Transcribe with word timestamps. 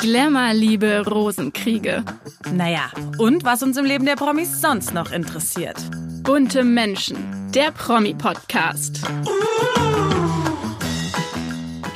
Glamour, 0.00 0.54
Liebe, 0.54 1.04
Rosenkriege. 1.04 2.04
Naja, 2.54 2.92
und 3.18 3.42
was 3.42 3.64
uns 3.64 3.76
im 3.76 3.84
Leben 3.84 4.06
der 4.06 4.14
Promis 4.14 4.60
sonst 4.60 4.94
noch 4.94 5.10
interessiert. 5.10 5.76
Bunte 6.22 6.62
Menschen, 6.62 7.16
der 7.52 7.72
Promi-Podcast. 7.72 9.02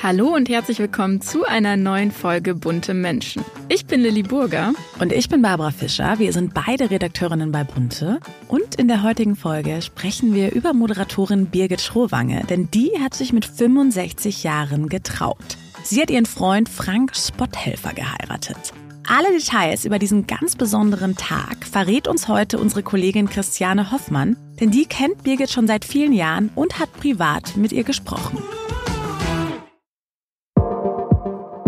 Hallo 0.03 0.35
und 0.35 0.49
herzlich 0.49 0.81
willkommen 0.81 1.21
zu 1.21 1.45
einer 1.45 1.77
neuen 1.77 2.11
Folge 2.11 2.57
Bunte 2.57 2.93
Menschen. 2.93 3.45
Ich 3.69 3.87
bin 3.87 4.01
Lilly 4.01 4.25
Burger. 4.25 4.73
Und 4.99 5.13
ich 5.13 5.29
bin 5.29 5.41
Barbara 5.41 5.71
Fischer. 5.71 6.19
Wir 6.19 6.33
sind 6.33 6.55
beide 6.55 6.91
Redakteurinnen 6.91 7.53
bei 7.53 7.63
Bunte. 7.63 8.19
Und 8.49 8.75
in 8.75 8.89
der 8.89 9.05
heutigen 9.05 9.37
Folge 9.37 9.81
sprechen 9.81 10.35
wir 10.35 10.51
über 10.53 10.73
Moderatorin 10.73 11.47
Birgit 11.47 11.81
Schrowange, 11.81 12.43
denn 12.51 12.69
die 12.73 12.99
hat 13.01 13.15
sich 13.15 13.33
mit 13.33 13.45
65 13.45 14.43
Jahren 14.43 14.89
getraut. 14.89 15.57
Sie 15.85 16.01
hat 16.01 16.11
ihren 16.11 16.27
Freund 16.27 16.69
Frank 16.69 17.17
Spotthelfer 17.17 17.93
geheiratet. 17.93 18.73
Alle 19.07 19.33
Details 19.33 19.85
über 19.85 19.99
diesen 19.99 20.27
ganz 20.27 20.55
besonderen 20.55 21.17
Tag 21.17 21.67
verrät 21.67 22.07
uns 22.07 22.29
heute 22.29 22.59
unsere 22.59 22.83
Kollegin 22.83 23.29
Christiane 23.29 23.91
Hoffmann, 23.91 24.37
denn 24.61 24.71
die 24.71 24.87
kennt 24.87 25.25
Birgit 25.25 25.51
schon 25.51 25.67
seit 25.67 25.85
vielen 25.85 26.13
Jahren 26.13 26.51
und 26.55 26.79
hat 26.79 26.93
privat 26.93 27.57
mit 27.57 27.73
ihr 27.73 27.83
gesprochen. 27.83 28.39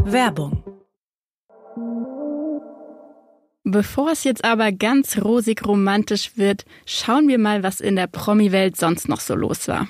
Werbung. 0.05 0.62
Bevor 3.65 4.12
es 4.12 4.24
jetzt 4.24 4.45
aber 4.45 4.71
ganz 4.73 5.19
rosig 5.19 5.66
romantisch 5.66 6.37
wird, 6.37 6.65
schauen 6.87 7.27
wir 7.29 7.38
mal, 7.38 7.62
was 7.62 7.80
in 7.80 7.96
der 7.96 8.07
Promi-Welt 8.07 8.77
sonst 8.77 9.09
noch 9.09 9.21
so 9.21 9.35
los 9.35 9.66
war. 9.66 9.88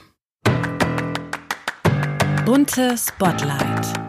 Bunte 2.47 2.97
Spotlight. 2.97 4.04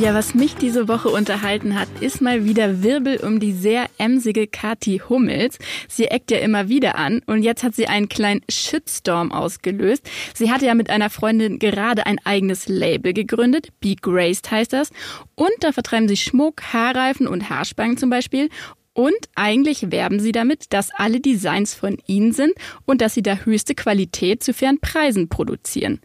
Ja, 0.00 0.12
was 0.12 0.34
mich 0.34 0.56
diese 0.56 0.88
Woche 0.88 1.08
unterhalten 1.08 1.78
hat, 1.78 1.86
ist 2.00 2.20
mal 2.20 2.44
wieder 2.44 2.82
Wirbel 2.82 3.18
um 3.18 3.38
die 3.38 3.52
sehr 3.52 3.86
emsige 3.96 4.48
Kati 4.48 5.00
Hummels. 5.08 5.58
Sie 5.88 6.06
eckt 6.06 6.32
ja 6.32 6.38
immer 6.38 6.68
wieder 6.68 6.96
an 6.96 7.22
und 7.26 7.44
jetzt 7.44 7.62
hat 7.62 7.76
sie 7.76 7.86
einen 7.86 8.08
kleinen 8.08 8.40
Shitstorm 8.50 9.30
ausgelöst. 9.30 10.10
Sie 10.34 10.50
hatte 10.50 10.66
ja 10.66 10.74
mit 10.74 10.90
einer 10.90 11.10
Freundin 11.10 11.60
gerade 11.60 12.06
ein 12.06 12.18
eigenes 12.24 12.66
Label 12.66 13.12
gegründet, 13.12 13.68
Be 13.78 13.94
Graced 13.94 14.50
heißt 14.50 14.72
das. 14.72 14.90
Und 15.36 15.52
da 15.60 15.70
vertreiben 15.70 16.08
sie 16.08 16.16
Schmuck, 16.16 16.72
Haarreifen 16.72 17.28
und 17.28 17.48
Haarspangen 17.48 17.96
zum 17.96 18.10
Beispiel. 18.10 18.48
Und 18.94 19.14
eigentlich 19.36 19.92
werben 19.92 20.18
sie 20.18 20.32
damit, 20.32 20.72
dass 20.72 20.90
alle 20.92 21.20
Designs 21.20 21.74
von 21.74 21.98
ihnen 22.06 22.32
sind 22.32 22.52
und 22.84 23.00
dass 23.00 23.14
sie 23.14 23.22
da 23.22 23.36
höchste 23.44 23.76
Qualität 23.76 24.42
zu 24.42 24.54
fairen 24.54 24.80
Preisen 24.80 25.28
produzieren. 25.28 26.00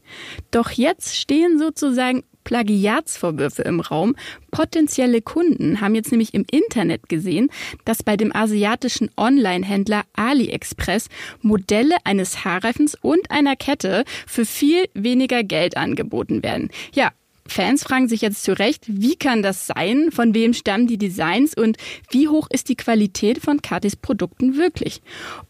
Doch 0.52 0.70
jetzt 0.70 1.16
stehen 1.16 1.58
sozusagen 1.58 2.24
Plagiatsvorwürfe 2.50 3.62
im 3.62 3.80
Raum. 3.80 4.16
Potenzielle 4.50 5.22
Kunden 5.22 5.82
haben 5.82 5.94
jetzt 5.94 6.10
nämlich 6.10 6.34
im 6.34 6.46
Internet 6.50 7.08
gesehen, 7.08 7.52
dass 7.86 8.02
bei 8.02 8.18
dem 8.18 8.36
asiatischen 8.36 9.12
Online-Händler 9.18 10.02
AliExpress 10.16 11.10
Modelle 11.44 11.96
eines 12.06 12.44
Haarreifens 12.44 12.98
und 13.00 13.30
einer 13.30 13.56
Kette 13.56 14.04
für 14.26 14.46
viel 14.46 14.86
weniger 14.96 15.44
Geld 15.44 15.78
angeboten 15.78 16.42
werden. 16.42 16.72
Ja, 16.92 17.12
Fans 17.46 17.84
fragen 17.84 18.08
sich 18.08 18.22
jetzt 18.22 18.44
zu 18.44 18.58
Recht, 18.58 18.86
wie 18.88 19.16
kann 19.16 19.44
das 19.44 19.68
sein? 19.68 20.10
Von 20.12 20.34
wem 20.34 20.54
stammen 20.54 20.88
die 20.88 20.98
Designs 20.98 21.54
und 21.56 21.78
wie 22.10 22.28
hoch 22.28 22.48
ist 22.52 22.70
die 22.70 22.76
Qualität 22.76 23.40
von 23.40 23.62
Katis 23.62 23.96
Produkten 23.96 24.56
wirklich? 24.58 25.02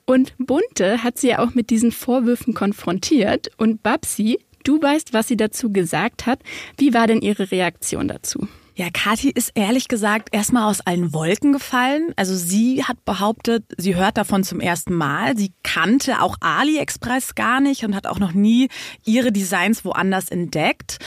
Und 0.05 0.33
Bunte 0.37 1.03
hat 1.03 1.17
sie 1.17 1.29
ja 1.29 1.39
auch 1.39 1.55
mit 1.55 1.69
diesen 1.69 1.93
Vorwürfen 1.93 2.53
konfrontiert 2.53 3.51
und 3.57 3.83
Babsi, 3.83 4.39
Du 4.63 4.81
weißt, 4.81 5.13
was 5.13 5.27
sie 5.27 5.37
dazu 5.37 5.71
gesagt 5.71 6.25
hat. 6.25 6.39
Wie 6.77 6.93
war 6.93 7.07
denn 7.07 7.21
ihre 7.21 7.51
Reaktion 7.51 8.07
dazu? 8.07 8.47
Ja, 8.79 8.87
Kathi 8.93 9.29
ist 9.29 9.51
ehrlich 9.55 9.89
gesagt 9.89 10.29
erstmal 10.31 10.69
aus 10.69 10.79
allen 10.79 11.13
Wolken 11.13 11.51
gefallen. 11.51 12.13
Also 12.15 12.33
sie 12.37 12.85
hat 12.85 13.03
behauptet, 13.03 13.65
sie 13.77 13.97
hört 13.97 14.17
davon 14.17 14.45
zum 14.45 14.61
ersten 14.61 14.93
Mal. 14.93 15.37
Sie 15.37 15.51
kannte 15.63 16.21
auch 16.21 16.37
AliExpress 16.39 17.35
gar 17.35 17.59
nicht 17.59 17.83
und 17.83 17.93
hat 17.93 18.07
auch 18.07 18.19
noch 18.19 18.31
nie 18.31 18.69
ihre 19.03 19.33
Designs 19.33 19.83
woanders 19.83 20.29
entdeckt. 20.29 20.99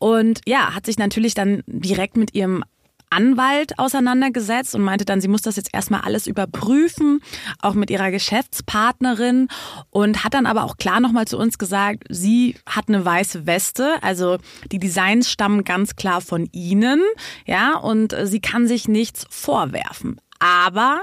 Und 0.00 0.40
ja, 0.44 0.74
hat 0.74 0.86
sich 0.86 0.98
natürlich 0.98 1.34
dann 1.34 1.62
direkt 1.68 2.16
mit 2.16 2.34
ihrem 2.34 2.64
Anwalt 3.10 3.78
auseinandergesetzt 3.78 4.74
und 4.74 4.82
meinte 4.82 5.04
dann, 5.04 5.20
sie 5.20 5.28
muss 5.28 5.42
das 5.42 5.56
jetzt 5.56 5.70
erstmal 5.72 6.02
alles 6.02 6.26
überprüfen, 6.26 7.20
auch 7.60 7.74
mit 7.74 7.90
ihrer 7.90 8.10
Geschäftspartnerin 8.10 9.48
und 9.90 10.24
hat 10.24 10.34
dann 10.34 10.46
aber 10.46 10.64
auch 10.64 10.76
klar 10.76 11.00
nochmal 11.00 11.26
zu 11.26 11.36
uns 11.36 11.58
gesagt, 11.58 12.04
sie 12.08 12.56
hat 12.66 12.88
eine 12.88 13.04
weiße 13.04 13.46
Weste, 13.46 14.02
also 14.02 14.38
die 14.70 14.78
Designs 14.78 15.30
stammen 15.30 15.64
ganz 15.64 15.96
klar 15.96 16.20
von 16.20 16.48
ihnen, 16.52 17.02
ja, 17.46 17.76
und 17.76 18.16
sie 18.24 18.40
kann 18.40 18.66
sich 18.66 18.88
nichts 18.88 19.26
vorwerfen. 19.28 20.20
Aber 20.38 21.00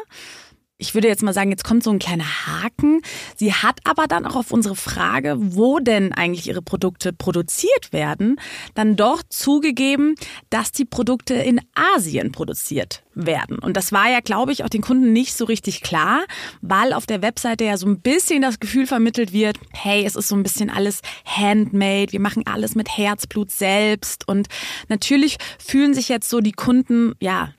ich 0.80 0.94
würde 0.94 1.08
jetzt 1.08 1.24
mal 1.24 1.34
sagen, 1.34 1.50
jetzt 1.50 1.64
kommt 1.64 1.84
so 1.84 1.90
ein 1.90 1.98
kleiner 1.98 2.26
Haken. 2.46 3.02
Sie 3.36 3.54
hat 3.54 3.80
aber 3.84 4.08
dann 4.08 4.26
auch 4.26 4.36
auf 4.36 4.52
unsere 4.52 4.76
Frage, 4.76 5.36
wo 5.40 5.80
denn 5.80 6.14
eigentlich 6.14 6.48
ihre 6.48 6.62
Produkte 6.62 7.14
produziert 7.14 7.92
werden, 7.92 8.40
dann 8.76 8.96
doch 8.96 9.24
zugegeben, 9.28 10.16
dass 10.52 10.72
die 10.72 10.86
Produkte 10.86 11.34
in 11.34 11.60
Asien 11.74 12.32
produziert 12.32 13.04
werden. 13.16 13.58
Und 13.58 13.76
das 13.76 13.92
war 13.92 14.10
ja, 14.10 14.20
glaube 14.20 14.52
ich, 14.52 14.64
auch 14.64 14.70
den 14.70 14.82
Kunden 14.82 15.14
nicht 15.14 15.36
so 15.36 15.46
richtig 15.46 15.82
klar, 15.82 16.26
weil 16.62 16.94
auf 16.94 17.08
der 17.08 17.24
Webseite 17.24 17.66
ja 17.66 17.78
so 17.78 17.88
ein 17.88 18.00
bisschen 18.00 18.44
das 18.44 18.60
Gefühl 18.60 18.86
vermittelt 18.86 19.34
wird, 19.34 19.58
hey, 19.74 20.06
es 20.06 20.16
ist 20.16 20.28
so 20.28 20.36
ein 20.36 20.44
bisschen 20.44 20.70
alles 20.70 21.02
handmade, 21.26 22.12
wir 22.12 22.22
machen 22.22 22.46
alles 22.46 22.76
mit 22.76 22.96
Herzblut 22.96 23.50
selbst. 23.50 24.28
Und 24.28 24.48
natürlich 24.90 25.38
fühlen 25.58 25.96
sich 25.96 26.08
jetzt 26.08 26.30
so 26.30 26.40
die 26.40 26.52
Kunden, 26.52 27.14
ja, 27.20 27.50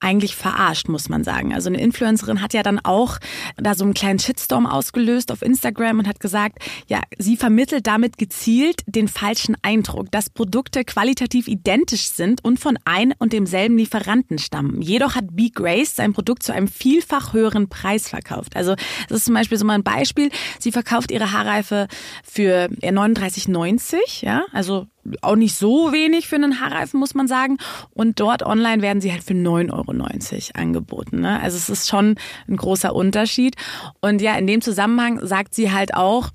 eigentlich 0.00 0.34
verarscht, 0.34 0.88
muss 0.88 1.08
man 1.08 1.24
sagen. 1.24 1.54
Also 1.54 1.68
eine 1.68 1.80
Influencerin 1.80 2.42
hat 2.42 2.54
ja 2.54 2.62
dann 2.62 2.78
auch 2.82 3.18
da 3.56 3.74
so 3.74 3.84
einen 3.84 3.94
kleinen 3.94 4.18
Shitstorm 4.18 4.66
ausgelöst 4.66 5.30
auf 5.30 5.42
Instagram 5.42 6.00
und 6.00 6.08
hat 6.08 6.20
gesagt, 6.20 6.58
ja, 6.86 7.00
sie 7.18 7.36
vermittelt 7.36 7.86
damit 7.86 8.18
gezielt 8.18 8.82
den 8.86 9.08
falschen 9.08 9.56
Eindruck, 9.62 10.10
dass 10.10 10.30
Produkte 10.30 10.84
qualitativ 10.84 11.48
identisch 11.48 12.10
sind 12.10 12.42
und 12.44 12.58
von 12.58 12.78
ein 12.84 13.12
und 13.18 13.32
demselben 13.32 13.76
Lieferanten 13.76 14.38
stammen. 14.38 14.80
Jedoch 14.80 15.14
hat 15.14 15.36
B. 15.36 15.50
Grace 15.50 15.94
sein 15.94 16.12
Produkt 16.12 16.42
zu 16.42 16.52
einem 16.52 16.68
vielfach 16.68 17.32
höheren 17.32 17.68
Preis 17.68 18.08
verkauft. 18.08 18.56
Also 18.56 18.74
das 19.08 19.18
ist 19.18 19.24
zum 19.26 19.34
Beispiel 19.34 19.58
so 19.58 19.64
mal 19.64 19.74
ein 19.74 19.82
Beispiel. 19.84 20.30
Sie 20.58 20.72
verkauft 20.72 21.10
ihre 21.10 21.32
Haarreife 21.32 21.88
für 22.24 22.68
39,90, 22.82 24.24
ja, 24.24 24.44
also 24.52 24.86
auch 25.22 25.36
nicht 25.36 25.54
so 25.54 25.92
wenig 25.92 26.28
für 26.28 26.36
einen 26.36 26.60
Haarreifen, 26.60 27.00
muss 27.00 27.14
man 27.14 27.28
sagen. 27.28 27.58
Und 27.94 28.20
dort 28.20 28.42
online 28.42 28.82
werden 28.82 29.00
sie 29.00 29.12
halt 29.12 29.24
für 29.24 29.34
9,90 29.34 29.72
Euro 29.72 30.60
angeboten. 30.60 31.20
Ne? 31.20 31.40
Also 31.40 31.56
es 31.56 31.68
ist 31.68 31.88
schon 31.88 32.16
ein 32.48 32.56
großer 32.56 32.94
Unterschied. 32.94 33.56
Und 34.00 34.20
ja, 34.20 34.36
in 34.36 34.46
dem 34.46 34.60
Zusammenhang 34.60 35.24
sagt 35.26 35.54
sie 35.54 35.72
halt 35.72 35.94
auch, 35.94 36.30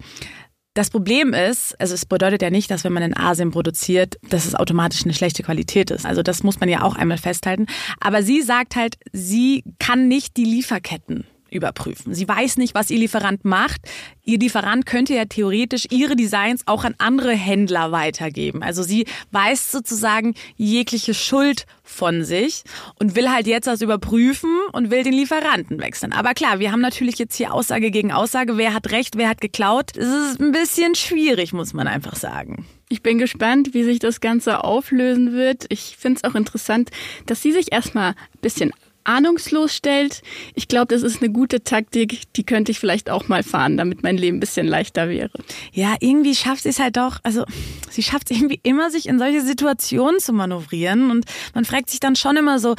das 0.75 0.89
Problem 0.89 1.33
ist, 1.33 1.79
also 1.79 1.93
es 1.93 2.05
bedeutet 2.05 2.41
ja 2.41 2.49
nicht, 2.49 2.69
dass 2.69 2.83
wenn 2.83 2.91
man 2.91 3.03
in 3.03 3.15
Asien 3.15 3.51
produziert, 3.51 4.17
dass 4.29 4.45
es 4.45 4.55
automatisch 4.55 5.05
eine 5.05 5.13
schlechte 5.13 5.41
Qualität 5.41 5.89
ist. 5.89 6.05
Also 6.05 6.21
das 6.21 6.43
muss 6.43 6.59
man 6.59 6.67
ja 6.67 6.81
auch 6.81 6.95
einmal 6.95 7.17
festhalten. 7.17 7.67
Aber 8.01 8.23
sie 8.23 8.41
sagt 8.41 8.75
halt, 8.75 8.97
sie 9.13 9.63
kann 9.79 10.09
nicht 10.09 10.35
die 10.35 10.43
Lieferketten 10.43 11.25
überprüfen. 11.55 12.13
Sie 12.13 12.27
weiß 12.27 12.57
nicht, 12.57 12.75
was 12.75 12.89
ihr 12.91 12.99
Lieferant 12.99 13.45
macht. 13.45 13.81
Ihr 14.23 14.39
Lieferant 14.39 14.85
könnte 14.85 15.13
ja 15.13 15.25
theoretisch 15.25 15.87
ihre 15.89 16.15
Designs 16.15 16.63
auch 16.65 16.83
an 16.83 16.95
andere 16.97 17.33
Händler 17.33 17.91
weitergeben. 17.91 18.63
Also 18.63 18.83
sie 18.83 19.05
weiß 19.31 19.71
sozusagen 19.71 20.35
jegliche 20.57 21.13
Schuld 21.13 21.65
von 21.83 22.23
sich 22.23 22.63
und 22.99 23.15
will 23.15 23.29
halt 23.29 23.47
jetzt 23.47 23.67
das 23.67 23.81
überprüfen 23.81 24.49
und 24.73 24.91
will 24.91 25.03
den 25.03 25.13
Lieferanten 25.13 25.79
wechseln. 25.79 26.13
Aber 26.13 26.33
klar, 26.33 26.59
wir 26.59 26.71
haben 26.71 26.81
natürlich 26.81 27.17
jetzt 27.17 27.35
hier 27.35 27.53
Aussage 27.53 27.91
gegen 27.91 28.11
Aussage. 28.11 28.57
Wer 28.57 28.73
hat 28.73 28.91
recht, 28.91 29.17
wer 29.17 29.29
hat 29.29 29.41
geklaut? 29.41 29.95
Es 29.95 30.07
ist 30.07 30.41
ein 30.41 30.51
bisschen 30.51 30.95
schwierig, 30.95 31.53
muss 31.53 31.73
man 31.73 31.87
einfach 31.87 32.15
sagen. 32.15 32.65
Ich 32.87 33.01
bin 33.01 33.17
gespannt, 33.17 33.73
wie 33.73 33.83
sich 33.83 33.99
das 33.99 34.21
Ganze 34.21 34.63
auflösen 34.63 35.33
wird. 35.33 35.65
Ich 35.69 35.97
finde 35.97 36.21
es 36.23 36.29
auch 36.29 36.35
interessant, 36.35 36.91
dass 37.25 37.41
sie 37.41 37.51
sich 37.51 37.71
erstmal 37.71 38.11
ein 38.11 38.41
bisschen 38.41 38.71
ahnungslos 39.05 39.73
stellt. 39.73 40.21
Ich 40.53 40.67
glaube, 40.67 40.87
das 40.93 41.03
ist 41.03 41.21
eine 41.21 41.31
gute 41.31 41.63
Taktik, 41.63 42.33
die 42.33 42.43
könnte 42.43 42.71
ich 42.71 42.79
vielleicht 42.79 43.09
auch 43.09 43.27
mal 43.27 43.43
fahren, 43.43 43.77
damit 43.77 44.03
mein 44.03 44.17
Leben 44.17 44.37
ein 44.37 44.39
bisschen 44.41 44.67
leichter 44.67 45.09
wäre. 45.09 45.31
Ja, 45.71 45.95
irgendwie 45.99 46.35
schafft 46.35 46.63
sie 46.63 46.69
es 46.69 46.79
halt 46.79 46.97
doch, 46.97 47.19
also 47.23 47.45
sie 47.89 48.03
schafft 48.03 48.31
es 48.31 48.37
irgendwie 48.37 48.59
immer, 48.63 48.91
sich 48.91 49.07
in 49.07 49.19
solche 49.19 49.41
Situationen 49.41 50.19
zu 50.19 50.33
manövrieren 50.33 51.11
und 51.11 51.25
man 51.53 51.65
fragt 51.65 51.89
sich 51.89 51.99
dann 51.99 52.15
schon 52.15 52.37
immer 52.37 52.59
so, 52.59 52.75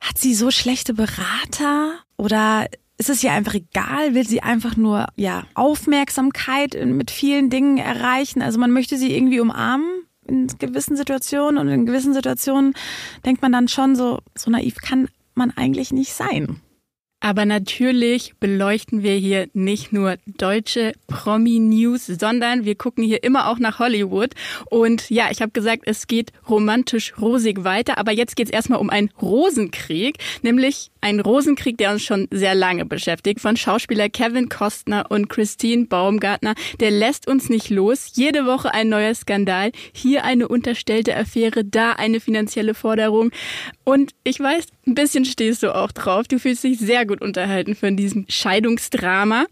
hat 0.00 0.18
sie 0.18 0.34
so 0.34 0.50
schlechte 0.50 0.94
Berater 0.94 1.98
oder 2.16 2.66
ist 2.96 3.10
es 3.10 3.24
ihr 3.24 3.32
einfach 3.32 3.54
egal? 3.54 4.14
Will 4.14 4.26
sie 4.26 4.42
einfach 4.42 4.76
nur 4.76 5.06
ja 5.16 5.44
Aufmerksamkeit 5.54 6.76
mit 6.84 7.10
vielen 7.10 7.50
Dingen 7.50 7.78
erreichen? 7.78 8.42
Also 8.42 8.58
man 8.58 8.70
möchte 8.70 8.96
sie 8.96 9.14
irgendwie 9.16 9.40
umarmen 9.40 10.04
in 10.34 10.46
gewissen 10.58 10.96
Situationen 10.96 11.58
und 11.58 11.68
in 11.68 11.86
gewissen 11.86 12.12
Situationen 12.12 12.74
denkt 13.24 13.42
man 13.42 13.52
dann 13.52 13.68
schon 13.68 13.94
so, 13.94 14.18
so 14.34 14.50
naiv 14.50 14.76
kann 14.76 15.08
man 15.34 15.50
eigentlich 15.56 15.92
nicht 15.92 16.12
sein. 16.12 16.60
Aber 17.24 17.46
natürlich 17.46 18.34
beleuchten 18.38 19.02
wir 19.02 19.14
hier 19.14 19.48
nicht 19.54 19.94
nur 19.94 20.16
deutsche 20.26 20.92
Promi-News, 21.06 22.04
sondern 22.04 22.66
wir 22.66 22.74
gucken 22.74 23.02
hier 23.02 23.24
immer 23.24 23.48
auch 23.48 23.58
nach 23.58 23.78
Hollywood. 23.78 24.34
Und 24.66 25.08
ja, 25.08 25.28
ich 25.30 25.40
habe 25.40 25.50
gesagt, 25.50 25.84
es 25.86 26.06
geht 26.06 26.32
romantisch 26.50 27.14
rosig 27.18 27.64
weiter. 27.64 27.96
Aber 27.96 28.12
jetzt 28.12 28.36
geht 28.36 28.48
es 28.48 28.52
erstmal 28.52 28.78
um 28.78 28.90
einen 28.90 29.08
Rosenkrieg, 29.22 30.18
nämlich 30.42 30.90
einen 31.00 31.20
Rosenkrieg, 31.20 31.78
der 31.78 31.92
uns 31.92 32.02
schon 32.02 32.28
sehr 32.30 32.54
lange 32.54 32.84
beschäftigt, 32.84 33.40
von 33.40 33.56
Schauspieler 33.56 34.10
Kevin 34.10 34.50
Costner 34.50 35.06
und 35.10 35.30
Christine 35.30 35.86
Baumgartner. 35.86 36.54
Der 36.80 36.90
lässt 36.90 37.26
uns 37.26 37.48
nicht 37.48 37.70
los. 37.70 38.10
Jede 38.16 38.44
Woche 38.44 38.74
ein 38.74 38.90
neuer 38.90 39.14
Skandal. 39.14 39.72
Hier 39.94 40.24
eine 40.24 40.46
unterstellte 40.46 41.16
Affäre, 41.16 41.64
da 41.64 41.92
eine 41.92 42.20
finanzielle 42.20 42.74
Forderung. 42.74 43.30
Und 43.84 44.12
ich 44.24 44.40
weiß, 44.40 44.66
ein 44.86 44.94
bisschen 44.94 45.24
stehst 45.24 45.62
du 45.62 45.74
auch 45.74 45.92
drauf. 45.92 46.26
Du 46.26 46.38
fühlst 46.38 46.64
dich 46.64 46.78
sehr 46.78 47.06
gut 47.06 47.20
unterhalten 47.20 47.74
von 47.74 47.96
diesem 47.96 48.24
Scheidungsdrama. 48.28 49.44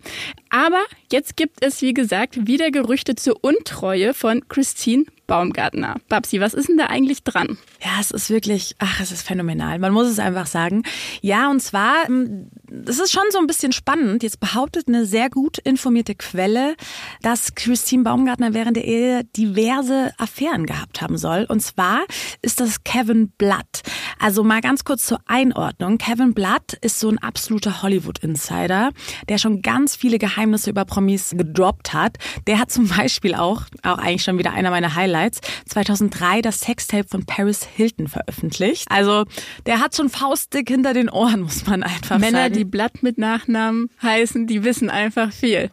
Aber 0.50 0.82
jetzt 1.10 1.36
gibt 1.36 1.64
es, 1.64 1.82
wie 1.82 1.94
gesagt, 1.94 2.46
wieder 2.46 2.70
Gerüchte 2.70 3.14
zur 3.14 3.42
Untreue 3.42 4.14
von 4.14 4.46
Christine 4.48 5.04
Baumgartner. 5.26 5.96
Babsi, 6.10 6.40
was 6.40 6.52
ist 6.52 6.68
denn 6.68 6.76
da 6.76 6.88
eigentlich 6.88 7.22
dran? 7.22 7.56
Ja, 7.82 7.92
es 8.00 8.10
ist 8.10 8.28
wirklich, 8.28 8.74
ach, 8.78 9.00
es 9.00 9.12
ist 9.12 9.26
phänomenal. 9.26 9.78
Man 9.78 9.92
muss 9.92 10.08
es 10.08 10.18
einfach 10.18 10.46
sagen. 10.46 10.82
Ja, 11.22 11.50
und 11.50 11.60
zwar, 11.60 12.06
ähm, 12.06 12.50
es 12.86 12.98
ist 12.98 13.12
schon 13.12 13.22
so 13.30 13.38
ein 13.38 13.46
bisschen 13.46 13.72
spannend. 13.72 14.22
Jetzt 14.22 14.40
behauptet 14.40 14.88
eine 14.88 15.06
sehr 15.06 15.30
gut 15.30 15.56
informierte 15.56 16.14
Quelle, 16.14 16.74
dass 17.22 17.54
Christine 17.54 18.02
Baumgartner 18.02 18.52
während 18.52 18.76
der 18.76 18.84
Ehe 18.84 19.24
diverse 19.24 20.12
Affären 20.18 20.66
gehabt 20.66 21.00
haben 21.00 21.16
soll. 21.16 21.46
Und 21.48 21.60
zwar 21.60 22.00
ist 22.42 22.60
das 22.60 22.84
Kevin 22.84 23.30
Blood. 23.30 23.82
Also 24.22 24.44
mal 24.44 24.60
ganz 24.60 24.84
kurz 24.84 25.04
zur 25.06 25.18
Einordnung. 25.26 25.98
Kevin 25.98 26.32
Blood 26.32 26.74
ist 26.80 27.00
so 27.00 27.08
ein 27.08 27.18
absoluter 27.18 27.82
Hollywood-Insider, 27.82 28.90
der 29.28 29.38
schon 29.38 29.62
ganz 29.62 29.96
viele 29.96 30.18
Geheimnisse 30.18 30.70
über 30.70 30.84
Promis 30.84 31.30
gedroppt 31.36 31.92
hat. 31.92 32.18
Der 32.46 32.60
hat 32.60 32.70
zum 32.70 32.86
Beispiel 32.86 33.34
auch, 33.34 33.62
auch 33.82 33.98
eigentlich 33.98 34.22
schon 34.22 34.38
wieder 34.38 34.52
einer 34.52 34.70
meiner 34.70 34.94
Highlights, 34.94 35.40
2003 35.68 36.40
das 36.40 36.60
Sextape 36.60 37.08
von 37.08 37.26
Paris 37.26 37.64
Hilton 37.64 38.06
veröffentlicht. 38.06 38.86
Also 38.92 39.24
der 39.66 39.80
hat 39.80 39.96
schon 39.96 40.08
faustdick 40.08 40.68
hinter 40.68 40.94
den 40.94 41.10
Ohren, 41.10 41.40
muss 41.40 41.66
man 41.66 41.82
einfach 41.82 42.20
Männer, 42.20 42.30
sagen. 42.30 42.32
Männer, 42.32 42.50
die 42.50 42.64
Blatt 42.64 43.02
mit 43.02 43.18
Nachnamen 43.18 43.90
heißen, 44.04 44.46
die 44.46 44.62
wissen 44.62 44.88
einfach 44.88 45.32
viel. 45.32 45.72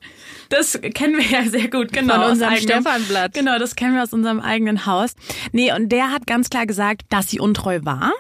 Das 0.50 0.80
kennen 0.96 1.18
wir 1.18 1.26
ja 1.26 1.48
sehr 1.48 1.70
gut, 1.70 1.94
genau. 1.94 2.16
Von 2.16 2.32
unserem 2.32 2.56
Stefan 2.56 3.04
Blatt. 3.04 3.36
Genau, 3.36 3.60
das 3.60 3.76
kennen 3.76 3.94
wir 3.94 4.02
aus 4.02 4.14
unserem 4.14 4.40
eigenen 4.40 4.88
Haus. 4.88 5.14
Nee, 5.52 5.72
und 5.72 5.90
der 5.90 6.12
hat 6.12 6.26
ganz 6.26 6.50
klar 6.50 6.66
gesagt, 6.66 7.04
dass 7.10 7.30
sie 7.30 7.40
untreu 7.40 7.82
war 7.84 8.12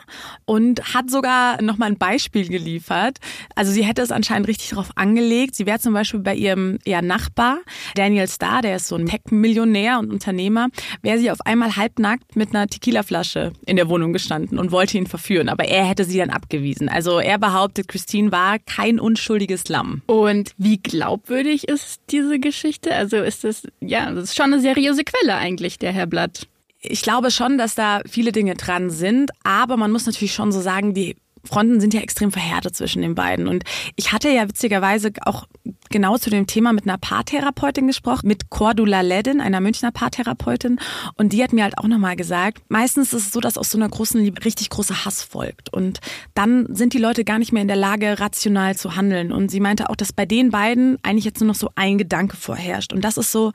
und 0.45 0.93
hat 0.93 1.09
sogar 1.09 1.61
nochmal 1.61 1.89
ein 1.89 1.97
Beispiel 1.97 2.47
geliefert. 2.47 3.17
Also 3.55 3.71
sie 3.71 3.83
hätte 3.83 4.01
es 4.01 4.11
anscheinend 4.11 4.47
richtig 4.47 4.69
drauf 4.69 4.91
angelegt. 4.95 5.55
Sie 5.55 5.65
wäre 5.65 5.79
zum 5.79 5.93
Beispiel 5.93 6.19
bei 6.19 6.35
ihrem 6.35 6.77
ja, 6.85 7.01
Nachbar, 7.01 7.59
Daniel 7.95 8.27
Starr, 8.27 8.61
der 8.61 8.75
ist 8.75 8.87
so 8.87 8.95
ein 8.95 9.07
Tech-Millionär 9.07 9.99
und 9.99 10.11
Unternehmer, 10.11 10.67
wäre 11.01 11.17
sie 11.17 11.31
auf 11.31 11.41
einmal 11.41 11.75
halbnackt 11.75 12.35
mit 12.35 12.49
einer 12.49 12.67
Tequila-Flasche 12.67 13.53
in 13.65 13.75
der 13.75 13.89
Wohnung 13.89 14.13
gestanden 14.13 14.59
und 14.59 14.71
wollte 14.71 14.97
ihn 14.97 15.07
verführen. 15.07 15.49
Aber 15.49 15.65
er 15.65 15.85
hätte 15.85 16.03
sie 16.03 16.19
dann 16.19 16.29
abgewiesen. 16.29 16.89
Also 16.89 17.19
er 17.19 17.39
behauptet, 17.39 17.87
Christine 17.87 18.31
war 18.31 18.59
kein 18.59 18.99
unschuldiges 18.99 19.67
Lamm. 19.69 20.03
Und 20.05 20.51
wie 20.57 20.77
glaubwürdig 20.77 21.67
ist 21.67 22.01
die 22.11 22.19
diese 22.19 22.39
Geschichte? 22.39 22.93
Also 22.93 23.17
ist 23.17 23.43
das, 23.43 23.63
ja, 23.79 24.11
das 24.11 24.25
ist 24.25 24.35
schon 24.35 24.53
eine 24.53 24.59
seriöse 24.59 25.03
Quelle 25.03 25.35
eigentlich, 25.35 25.79
der 25.79 25.91
Herr 25.91 26.07
Blatt. 26.07 26.47
Ich 26.81 27.01
glaube 27.01 27.29
schon, 27.31 27.57
dass 27.57 27.75
da 27.75 28.01
viele 28.07 28.31
Dinge 28.31 28.55
dran 28.55 28.89
sind, 28.89 29.31
aber 29.43 29.75
man 29.75 29.91
muss 29.91 30.05
natürlich 30.05 30.33
schon 30.33 30.51
so 30.51 30.61
sagen, 30.61 30.93
die 30.93 31.17
Fronten 31.43 31.79
sind 31.79 31.93
ja 31.93 32.01
extrem 32.01 32.31
verhärtet 32.31 32.75
zwischen 32.75 33.01
den 33.01 33.15
beiden. 33.15 33.47
Und 33.47 33.63
ich 33.95 34.11
hatte 34.11 34.29
ja 34.29 34.47
witzigerweise 34.47 35.11
auch 35.25 35.45
genau 35.89 36.17
zu 36.17 36.29
dem 36.29 36.47
Thema 36.47 36.73
mit 36.73 36.85
einer 36.85 36.97
Paartherapeutin 36.97 37.87
gesprochen, 37.87 38.27
mit 38.27 38.49
Cordula 38.49 39.01
Ledin, 39.01 39.41
einer 39.41 39.59
Münchner 39.59 39.91
Paartherapeutin. 39.91 40.79
Und 41.15 41.33
die 41.33 41.43
hat 41.43 41.53
mir 41.53 41.63
halt 41.63 41.77
auch 41.77 41.87
nochmal 41.87 42.15
gesagt, 42.15 42.63
meistens 42.69 43.13
ist 43.13 43.27
es 43.27 43.31
so, 43.31 43.39
dass 43.39 43.57
aus 43.57 43.71
so 43.71 43.77
einer 43.77 43.89
großen 43.89 44.21
Liebe 44.21 44.43
richtig 44.45 44.69
großer 44.69 45.05
Hass 45.05 45.23
folgt. 45.23 45.73
Und 45.73 45.99
dann 46.33 46.67
sind 46.73 46.93
die 46.93 46.99
Leute 46.99 47.23
gar 47.23 47.39
nicht 47.39 47.51
mehr 47.51 47.61
in 47.61 47.67
der 47.67 47.77
Lage, 47.77 48.19
rational 48.19 48.75
zu 48.75 48.95
handeln. 48.95 49.31
Und 49.31 49.49
sie 49.49 49.59
meinte 49.59 49.89
auch, 49.89 49.95
dass 49.95 50.13
bei 50.13 50.25
den 50.25 50.49
beiden 50.51 50.97
eigentlich 51.03 51.25
jetzt 51.25 51.39
nur 51.39 51.47
noch 51.47 51.55
so 51.55 51.69
ein 51.75 51.97
Gedanke 51.97 52.37
vorherrscht. 52.37 52.93
Und 52.93 53.03
das 53.03 53.17
ist 53.17 53.31
so, 53.31 53.51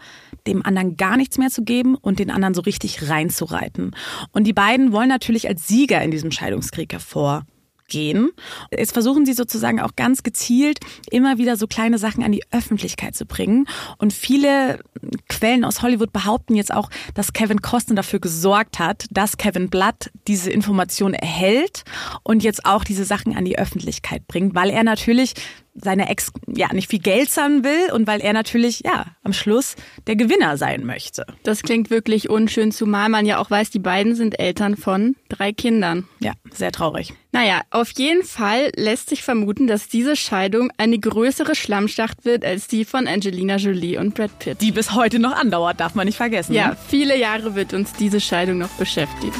dem 0.46 0.64
anderen 0.64 0.96
gar 0.96 1.16
nichts 1.16 1.38
mehr 1.38 1.50
zu 1.50 1.62
geben 1.62 1.94
und 1.94 2.18
den 2.18 2.30
anderen 2.30 2.54
so 2.54 2.60
richtig 2.62 3.08
reinzureiten. 3.08 3.92
Und 4.32 4.44
die 4.46 4.52
beiden 4.52 4.92
wollen 4.92 5.08
natürlich 5.08 5.48
als 5.48 5.66
Sieger 5.66 6.02
in 6.02 6.10
diesem 6.10 6.30
Scheidungskrieg 6.30 6.92
hervor 6.92 7.46
gehen. 7.88 8.30
Jetzt 8.70 8.92
versuchen 8.92 9.26
sie 9.26 9.32
sozusagen 9.32 9.80
auch 9.80 9.96
ganz 9.96 10.22
gezielt 10.22 10.78
immer 11.10 11.38
wieder 11.38 11.56
so 11.56 11.66
kleine 11.66 11.98
Sachen 11.98 12.22
an 12.22 12.32
die 12.32 12.44
Öffentlichkeit 12.50 13.14
zu 13.14 13.26
bringen. 13.26 13.66
Und 13.98 14.12
viele 14.12 14.80
Quellen 15.28 15.64
aus 15.64 15.82
Hollywood 15.82 16.12
behaupten 16.12 16.54
jetzt 16.54 16.72
auch, 16.72 16.90
dass 17.14 17.32
Kevin 17.32 17.60
Costner 17.60 17.96
dafür 17.96 18.20
gesorgt 18.20 18.78
hat, 18.78 19.06
dass 19.10 19.36
Kevin 19.36 19.68
Blood 19.68 20.10
diese 20.26 20.50
Information 20.50 21.14
erhält 21.14 21.84
und 22.22 22.42
jetzt 22.42 22.64
auch 22.64 22.84
diese 22.84 23.04
Sachen 23.04 23.36
an 23.36 23.44
die 23.44 23.58
Öffentlichkeit 23.58 24.26
bringt, 24.26 24.54
weil 24.54 24.70
er 24.70 24.84
natürlich 24.84 25.34
seine 25.74 26.08
Ex 26.08 26.32
ja 26.46 26.72
nicht 26.72 26.90
viel 26.90 27.00
Geld 27.00 27.30
zahlen 27.30 27.64
will 27.64 27.92
und 27.92 28.06
weil 28.06 28.20
er 28.20 28.32
natürlich 28.32 28.82
ja 28.84 29.06
am 29.22 29.32
Schluss 29.32 29.76
der 30.06 30.16
Gewinner 30.16 30.56
sein 30.56 30.84
möchte. 30.84 31.26
Das 31.42 31.62
klingt 31.62 31.90
wirklich 31.90 32.30
unschön, 32.30 32.72
zumal 32.72 33.08
man 33.08 33.26
ja 33.26 33.38
auch 33.38 33.50
weiß, 33.50 33.70
die 33.70 33.78
beiden 33.78 34.14
sind 34.14 34.38
Eltern 34.38 34.76
von 34.76 35.16
drei 35.28 35.52
Kindern. 35.52 36.06
Ja, 36.20 36.32
sehr 36.52 36.72
traurig. 36.72 37.12
Naja, 37.32 37.62
auf 37.70 37.90
jeden 37.96 38.22
Fall 38.22 38.70
lässt 38.76 39.08
sich 39.08 39.22
vermuten, 39.22 39.66
dass 39.66 39.88
diese 39.88 40.14
Scheidung 40.14 40.70
eine 40.76 40.98
größere 40.98 41.56
Schlammschacht 41.56 42.24
wird 42.24 42.44
als 42.44 42.68
die 42.68 42.84
von 42.84 43.08
Angelina 43.08 43.56
Jolie 43.56 43.98
und 43.98 44.14
Brad 44.14 44.38
Pitt. 44.38 44.60
Die 44.60 44.70
bis 44.70 44.92
heute 44.92 45.18
noch 45.18 45.34
andauert, 45.34 45.80
darf 45.80 45.96
man 45.96 46.06
nicht 46.06 46.16
vergessen. 46.16 46.54
Ja, 46.54 46.76
viele 46.88 47.18
Jahre 47.18 47.56
wird 47.56 47.74
uns 47.74 47.92
diese 47.94 48.20
Scheidung 48.20 48.58
noch 48.58 48.70
beschäftigen. 48.70 49.34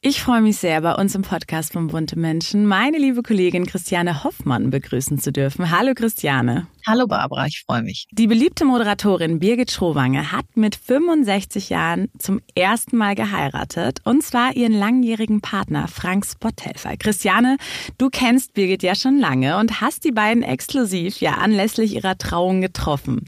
Ich 0.00 0.22
freue 0.22 0.42
mich 0.42 0.58
sehr, 0.58 0.80
bei 0.80 0.94
uns 0.94 1.16
im 1.16 1.22
Podcast 1.22 1.72
von 1.72 1.88
Bunte 1.88 2.16
Menschen 2.16 2.66
meine 2.66 2.98
liebe 2.98 3.20
Kollegin 3.24 3.66
Christiane 3.66 4.22
Hoffmann 4.22 4.70
begrüßen 4.70 5.18
zu 5.18 5.32
dürfen. 5.32 5.72
Hallo 5.72 5.92
Christiane. 5.92 6.68
Hallo 6.86 7.08
Barbara, 7.08 7.46
ich 7.46 7.64
freue 7.66 7.82
mich. 7.82 8.06
Die 8.12 8.28
beliebte 8.28 8.64
Moderatorin 8.64 9.40
Birgit 9.40 9.72
Schrowange 9.72 10.30
hat 10.30 10.44
mit 10.54 10.76
65 10.76 11.70
Jahren 11.70 12.06
zum 12.16 12.40
ersten 12.54 12.96
Mal 12.96 13.16
geheiratet 13.16 13.98
und 14.04 14.22
zwar 14.22 14.54
ihren 14.54 14.72
langjährigen 14.72 15.40
Partner 15.40 15.88
Frank 15.88 16.24
Spotthelfer. 16.24 16.96
Christiane, 16.96 17.56
du 17.98 18.08
kennst 18.08 18.54
Birgit 18.54 18.84
ja 18.84 18.94
schon 18.94 19.18
lange 19.18 19.58
und 19.58 19.80
hast 19.80 20.04
die 20.04 20.12
beiden 20.12 20.44
exklusiv 20.44 21.20
ja 21.20 21.38
anlässlich 21.38 21.96
ihrer 21.96 22.16
Trauung 22.16 22.60
getroffen. 22.60 23.24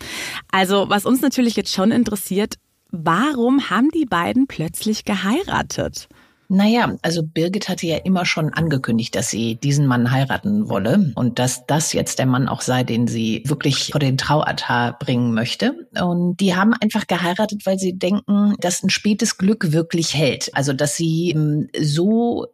Also 0.52 0.88
was 0.88 1.04
uns 1.04 1.20
natürlich 1.20 1.56
jetzt 1.56 1.74
schon 1.74 1.90
interessiert, 1.90 2.54
warum 2.92 3.70
haben 3.70 3.88
die 3.90 4.06
beiden 4.06 4.46
plötzlich 4.46 5.04
geheiratet? 5.04 6.06
Naja, 6.52 6.96
also 7.02 7.22
Birgit 7.22 7.68
hatte 7.68 7.86
ja 7.86 7.98
immer 7.98 8.26
schon 8.26 8.52
angekündigt, 8.52 9.14
dass 9.14 9.30
sie 9.30 9.54
diesen 9.54 9.86
Mann 9.86 10.10
heiraten 10.10 10.68
wolle 10.68 11.12
und 11.14 11.38
dass 11.38 11.64
das 11.66 11.92
jetzt 11.92 12.18
der 12.18 12.26
Mann 12.26 12.48
auch 12.48 12.60
sei, 12.60 12.82
den 12.82 13.06
sie 13.06 13.44
wirklich 13.46 13.90
vor 13.92 14.00
den 14.00 14.18
Traualtar 14.18 14.98
bringen 14.98 15.32
möchte. 15.32 15.88
Und 16.02 16.40
die 16.40 16.56
haben 16.56 16.74
einfach 16.74 17.06
geheiratet, 17.06 17.66
weil 17.66 17.78
sie 17.78 17.96
denken, 17.96 18.54
dass 18.58 18.82
ein 18.82 18.90
spätes 18.90 19.38
Glück 19.38 19.70
wirklich 19.70 20.14
hält. 20.14 20.50
Also 20.52 20.72
dass 20.72 20.96
sie 20.96 21.30
ähm, 21.30 21.68
so 21.80 22.48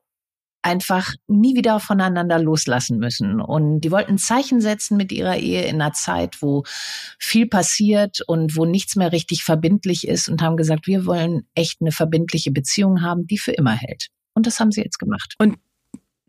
einfach 0.66 1.14
nie 1.28 1.54
wieder 1.54 1.78
voneinander 1.78 2.40
loslassen 2.40 2.98
müssen. 2.98 3.40
Und 3.40 3.82
die 3.82 3.92
wollten 3.92 4.18
Zeichen 4.18 4.60
setzen 4.60 4.96
mit 4.96 5.12
ihrer 5.12 5.36
Ehe 5.36 5.64
in 5.64 5.80
einer 5.80 5.92
Zeit, 5.92 6.42
wo 6.42 6.64
viel 7.20 7.46
passiert 7.46 8.20
und 8.26 8.56
wo 8.56 8.64
nichts 8.64 8.96
mehr 8.96 9.12
richtig 9.12 9.44
verbindlich 9.44 10.08
ist 10.08 10.28
und 10.28 10.42
haben 10.42 10.56
gesagt, 10.56 10.88
wir 10.88 11.06
wollen 11.06 11.46
echt 11.54 11.80
eine 11.80 11.92
verbindliche 11.92 12.50
Beziehung 12.50 13.02
haben, 13.02 13.28
die 13.28 13.38
für 13.38 13.52
immer 13.52 13.74
hält. 13.74 14.08
Und 14.34 14.46
das 14.46 14.58
haben 14.58 14.72
sie 14.72 14.82
jetzt 14.82 14.98
gemacht. 14.98 15.34
Und 15.38 15.56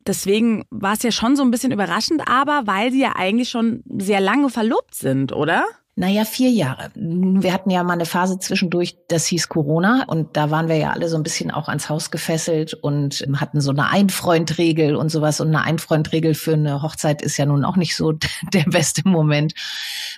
Deswegen 0.05 0.63
war 0.69 0.93
es 0.93 1.03
ja 1.03 1.11
schon 1.11 1.35
so 1.35 1.43
ein 1.43 1.51
bisschen 1.51 1.73
überraschend, 1.73 2.29
aber 2.29 2.61
weil 2.65 2.93
sie 2.93 3.01
ja 3.01 3.17
eigentlich 3.17 3.49
schon 3.49 3.83
sehr 3.99 4.21
lange 4.21 4.49
verlobt 4.49 4.95
sind, 4.95 5.33
oder? 5.33 5.65
Naja, 5.99 6.25
vier 6.25 6.51
Jahre. 6.51 6.91
Wir 6.93 7.51
hatten 7.51 7.71
ja 7.71 7.81
mal 7.81 7.93
eine 7.93 8.05
Phase 8.05 8.37
zwischendurch, 8.37 8.99
das 9.07 9.25
hieß 9.25 9.49
Corona 9.49 10.03
und 10.05 10.37
da 10.37 10.51
waren 10.51 10.67
wir 10.67 10.75
ja 10.75 10.91
alle 10.91 11.09
so 11.09 11.17
ein 11.17 11.23
bisschen 11.23 11.49
auch 11.49 11.69
ans 11.69 11.89
Haus 11.89 12.11
gefesselt 12.11 12.75
und 12.75 13.25
hatten 13.37 13.61
so 13.61 13.71
eine 13.71 13.89
Einfreundregel 13.89 14.95
und 14.95 15.09
sowas. 15.09 15.41
Und 15.41 15.47
eine 15.47 15.63
Einfreundregel 15.63 16.35
für 16.35 16.53
eine 16.53 16.83
Hochzeit 16.83 17.23
ist 17.23 17.37
ja 17.37 17.47
nun 17.47 17.65
auch 17.65 17.77
nicht 17.77 17.95
so 17.95 18.11
der 18.53 18.65
beste 18.65 19.09
Moment. 19.09 19.55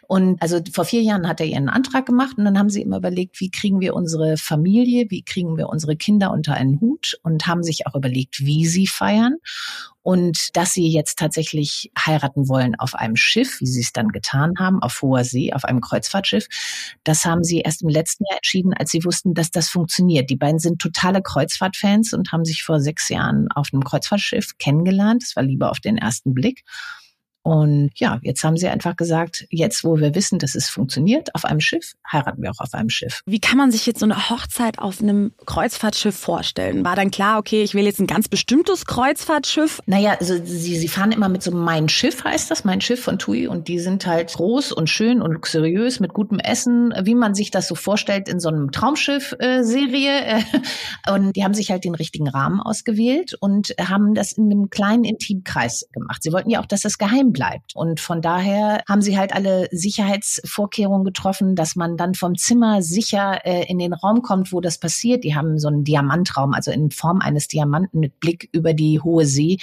Und 0.06 0.42
also 0.42 0.60
vor 0.70 0.84
vier 0.84 1.02
Jahren 1.02 1.30
hat 1.30 1.40
er 1.40 1.46
ihren 1.46 1.70
Antrag 1.70 2.06
gemacht 2.06 2.38
und 2.38 2.44
dann 2.44 2.60
haben 2.60 2.70
sie 2.70 2.82
immer 2.82 2.98
überlegt, 2.98 3.40
wie 3.40 3.50
kriegen 3.50 3.80
wir 3.80 3.94
unsere 3.94 4.36
Familie, 4.36 5.06
wie 5.08 5.24
kriegen 5.24 5.56
wir 5.56 5.70
unsere 5.70 5.96
Kinder 5.96 6.32
unter 6.32 6.56
einen 6.56 6.82
Hut 6.82 7.18
und 7.24 7.48
haben 7.48 7.64
sich 7.64 7.88
auch 7.88 7.96
überlegt, 7.96 8.46
wie 8.46 8.66
sie 8.66 8.86
feiern. 8.86 9.38
Und 10.10 10.58
dass 10.58 10.74
sie 10.74 10.88
jetzt 10.88 11.20
tatsächlich 11.20 11.92
heiraten 11.96 12.50
wollen 12.50 12.74
auf 12.80 12.96
einem 12.96 13.16
Schiff, 13.16 13.60
wie 13.60 13.68
sie 13.68 13.82
es 13.82 13.94
dann 13.94 14.08
getan 14.08 14.54
haben, 14.58 14.82
auf 14.82 15.04
hoher 15.04 15.24
See, 15.24 15.54
auf 15.54 15.66
einem 15.66 15.82
Kreuzfahrtschiff, 15.82 16.48
das 17.04 17.26
haben 17.26 17.44
sie 17.44 17.60
erst 17.60 17.84
im 17.84 17.90
letzten 17.90 18.24
Jahr 18.28 18.38
entschieden, 18.38 18.74
als 18.74 18.90
sie 18.90 19.06
wussten, 19.06 19.36
dass 19.36 19.52
das 19.52 19.70
funktioniert. 19.70 20.32
Die 20.32 20.36
beiden 20.36 20.58
sind 20.58 20.82
totale 20.82 21.22
Kreuzfahrtfans 21.22 22.14
und 22.14 22.32
haben 22.32 22.44
sich 22.44 22.64
vor 22.64 22.80
sechs 22.80 23.08
Jahren 23.10 23.50
auf 23.52 23.68
einem 23.72 23.84
Kreuzfahrtschiff 23.84 24.58
kennengelernt. 24.58 25.22
Das 25.22 25.36
war 25.36 25.44
lieber 25.44 25.70
auf 25.70 25.80
den 25.80 26.00
ersten 26.00 26.34
Blick. 26.34 26.64
Und 27.50 27.90
ja, 27.96 28.20
jetzt 28.22 28.44
haben 28.44 28.58
sie 28.58 28.68
einfach 28.68 28.96
gesagt, 28.96 29.48
jetzt 29.50 29.84
wo 29.84 29.98
wir 29.98 30.14
wissen, 30.14 30.38
dass 30.38 30.54
es 30.54 30.70
funktioniert 30.70 31.34
auf 31.34 31.46
einem 31.46 31.62
Schiff, 31.62 31.94
heiraten 32.12 32.44
wir 32.44 32.52
auch 32.52 32.60
auf 32.60 32.76
einem 32.76 32.92
Schiff. 32.92 33.24
Wie 33.26 33.40
kann 33.40 33.58
man 33.58 33.72
sich 33.72 33.88
jetzt 33.88 34.02
so 34.02 34.06
eine 34.06 34.30
Hochzeit 34.30 34.78
auf 34.78 35.02
einem 35.02 35.32
Kreuzfahrtschiff 35.48 36.16
vorstellen? 36.16 36.86
War 36.86 36.96
dann 36.96 37.10
klar, 37.10 37.40
okay, 37.40 37.64
ich 37.64 37.74
will 37.74 37.86
jetzt 37.86 38.00
ein 38.00 38.06
ganz 38.06 38.28
bestimmtes 38.28 38.86
Kreuzfahrtschiff? 38.86 39.82
Naja, 39.88 40.16
also 40.20 40.36
sie, 40.36 40.78
sie 40.78 40.88
fahren 40.88 41.12
immer 41.12 41.28
mit 41.28 41.42
so 41.42 41.50
Mein 41.50 41.90
Schiff 41.90 42.24
heißt 42.24 42.52
das, 42.52 42.66
Mein 42.66 42.82
Schiff 42.82 43.02
von 43.02 43.18
TUI 43.18 43.48
und 43.48 43.68
die 43.68 43.80
sind 43.80 44.06
halt 44.06 44.32
groß 44.32 44.72
und 44.72 44.88
schön 44.88 45.20
und 45.20 45.32
luxuriös 45.32 46.00
mit 46.00 46.14
gutem 46.14 46.38
Essen, 46.38 46.94
wie 47.02 47.16
man 47.16 47.34
sich 47.34 47.50
das 47.50 47.68
so 47.68 47.74
vorstellt 47.74 48.30
in 48.30 48.40
so 48.40 48.50
einem 48.50 48.72
Traumschiff-Serie. 48.72 50.46
und 51.12 51.36
die 51.36 51.44
haben 51.44 51.56
sich 51.56 51.72
halt 51.72 51.84
den 51.84 51.96
richtigen 51.96 52.28
Rahmen 52.28 52.60
ausgewählt 52.60 53.34
und 53.40 53.74
haben 53.82 54.14
das 54.14 54.34
in 54.34 54.52
einem 54.52 54.70
kleinen 54.70 55.04
Intimkreis 55.04 55.88
gemacht. 55.92 56.22
Sie 56.22 56.32
wollten 56.32 56.52
ja 56.52 56.62
auch, 56.62 56.68
dass 56.68 56.82
das 56.82 57.00
geheim 57.00 57.32
bleibt. 57.32 57.39
Und 57.76 58.00
von 58.00 58.22
daher 58.22 58.84
haben 58.88 59.02
sie 59.02 59.18
halt 59.18 59.34
alle 59.34 59.68
Sicherheitsvorkehrungen 59.72 61.06
getroffen, 61.06 61.56
dass 61.56 61.76
man 61.76 61.98
dann 61.98 62.14
vom 62.14 62.36
Zimmer 62.36 62.82
sicher 62.82 63.46
äh, 63.46 63.66
in 63.70 63.80
den 63.80 63.94
Raum 63.94 64.22
kommt, 64.22 64.52
wo 64.52 64.62
das 64.62 64.78
passiert. 64.78 65.24
Die 65.24 65.36
haben 65.36 65.58
so 65.58 65.68
einen 65.68 65.84
Diamantraum, 65.84 66.54
also 66.54 66.72
in 66.72 66.92
Form 66.92 67.20
eines 67.22 67.48
Diamanten 67.48 68.00
mit 68.00 68.20
Blick 68.20 68.50
über 68.52 68.74
die 68.74 69.00
hohe 69.00 69.26
See, 69.26 69.58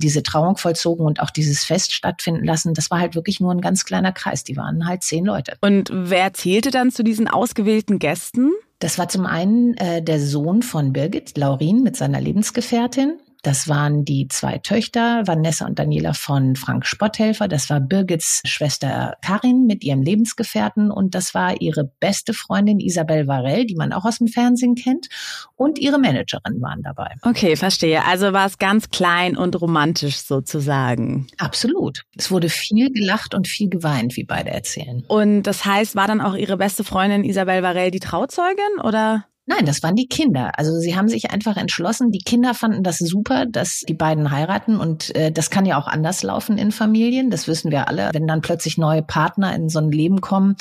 diese 0.00 0.22
Trauung 0.22 0.56
vollzogen 0.56 1.04
und 1.04 1.20
auch 1.20 1.30
dieses 1.30 1.64
Fest 1.64 1.92
stattfinden 1.92 2.44
lassen. 2.44 2.74
Das 2.74 2.90
war 2.90 3.00
halt 3.00 3.14
wirklich 3.14 3.40
nur 3.40 3.52
ein 3.52 3.60
ganz 3.60 3.84
kleiner 3.84 4.12
Kreis. 4.12 4.44
Die 4.44 4.56
waren 4.56 4.86
halt 4.86 5.02
zehn 5.02 5.24
Leute. 5.24 5.56
Und 5.60 5.90
wer 5.92 6.32
zählte 6.32 6.70
dann 6.70 6.90
zu 6.90 7.02
diesen 7.02 7.28
ausgewählten 7.28 7.98
Gästen? 7.98 8.52
Das 8.78 8.98
war 8.98 9.08
zum 9.08 9.24
einen 9.24 9.74
äh, 9.78 10.02
der 10.02 10.20
Sohn 10.20 10.62
von 10.62 10.92
Birgit, 10.92 11.38
Laurin, 11.38 11.82
mit 11.82 11.96
seiner 11.96 12.20
Lebensgefährtin. 12.20 13.18
Das 13.46 13.68
waren 13.68 14.04
die 14.04 14.26
zwei 14.26 14.58
Töchter, 14.58 15.22
Vanessa 15.24 15.66
und 15.66 15.78
Daniela 15.78 16.14
von 16.14 16.56
Frank 16.56 16.84
Spotthelfer. 16.84 17.46
Das 17.46 17.70
war 17.70 17.78
Birgits 17.78 18.42
Schwester 18.44 19.16
Karin 19.22 19.66
mit 19.66 19.84
ihrem 19.84 20.02
Lebensgefährten 20.02 20.90
und 20.90 21.14
das 21.14 21.32
war 21.32 21.60
ihre 21.60 21.84
beste 22.00 22.34
Freundin 22.34 22.80
Isabel 22.80 23.28
Varell, 23.28 23.64
die 23.64 23.76
man 23.76 23.92
auch 23.92 24.04
aus 24.04 24.18
dem 24.18 24.26
Fernsehen 24.26 24.74
kennt. 24.74 25.06
Und 25.54 25.78
ihre 25.78 26.00
Managerin 26.00 26.60
waren 26.60 26.82
dabei. 26.82 27.14
Okay, 27.22 27.54
verstehe. 27.54 28.04
Also 28.04 28.32
war 28.32 28.46
es 28.46 28.58
ganz 28.58 28.90
klein 28.90 29.36
und 29.36 29.60
romantisch 29.60 30.16
sozusagen. 30.16 31.28
Absolut. 31.38 32.02
Es 32.16 32.32
wurde 32.32 32.48
viel 32.48 32.92
gelacht 32.92 33.32
und 33.32 33.46
viel 33.46 33.68
geweint, 33.68 34.16
wie 34.16 34.24
beide 34.24 34.50
erzählen. 34.50 35.04
Und 35.06 35.44
das 35.44 35.64
heißt, 35.64 35.94
war 35.94 36.08
dann 36.08 36.20
auch 36.20 36.34
ihre 36.34 36.56
beste 36.56 36.82
Freundin 36.82 37.22
Isabel 37.22 37.62
Varell 37.62 37.92
die 37.92 38.00
Trauzeugin 38.00 38.80
oder? 38.82 39.24
Nein, 39.48 39.64
das 39.64 39.84
waren 39.84 39.94
die 39.94 40.08
Kinder. 40.08 40.58
Also 40.58 40.76
sie 40.80 40.96
haben 40.96 41.08
sich 41.08 41.30
einfach 41.30 41.56
entschlossen. 41.56 42.10
Die 42.10 42.18
Kinder 42.18 42.52
fanden 42.52 42.82
das 42.82 42.98
super, 42.98 43.46
dass 43.46 43.84
die 43.88 43.94
beiden 43.94 44.32
heiraten 44.32 44.78
und 44.80 45.14
äh, 45.14 45.30
das 45.30 45.50
kann 45.50 45.64
ja 45.64 45.78
auch 45.78 45.86
anders 45.86 46.24
laufen 46.24 46.58
in 46.58 46.72
Familien. 46.72 47.30
Das 47.30 47.46
wissen 47.46 47.70
wir 47.70 47.86
alle. 47.86 48.10
Wenn 48.12 48.26
dann 48.26 48.40
plötzlich 48.40 48.76
neue 48.76 49.04
Partner 49.04 49.54
in 49.54 49.68
so 49.68 49.78
ein 49.78 49.92
Leben 49.92 50.20
kommen, 50.20 50.56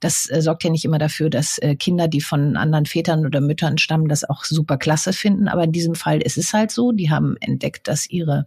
das 0.00 0.26
äh, 0.30 0.40
sorgt 0.40 0.64
ja 0.64 0.70
nicht 0.70 0.86
immer 0.86 0.98
dafür, 0.98 1.28
dass 1.28 1.58
äh, 1.58 1.76
Kinder, 1.76 2.08
die 2.08 2.22
von 2.22 2.56
anderen 2.56 2.86
Vätern 2.86 3.26
oder 3.26 3.42
Müttern 3.42 3.76
stammen, 3.76 4.08
das 4.08 4.24
auch 4.24 4.44
super 4.44 4.78
klasse 4.78 5.12
finden. 5.12 5.46
Aber 5.46 5.64
in 5.64 5.72
diesem 5.72 5.94
Fall 5.94 6.22
ist 6.22 6.38
es 6.38 6.54
halt 6.54 6.70
so. 6.70 6.92
Die 6.92 7.10
haben 7.10 7.36
entdeckt, 7.40 7.88
dass 7.88 8.08
ihre 8.08 8.46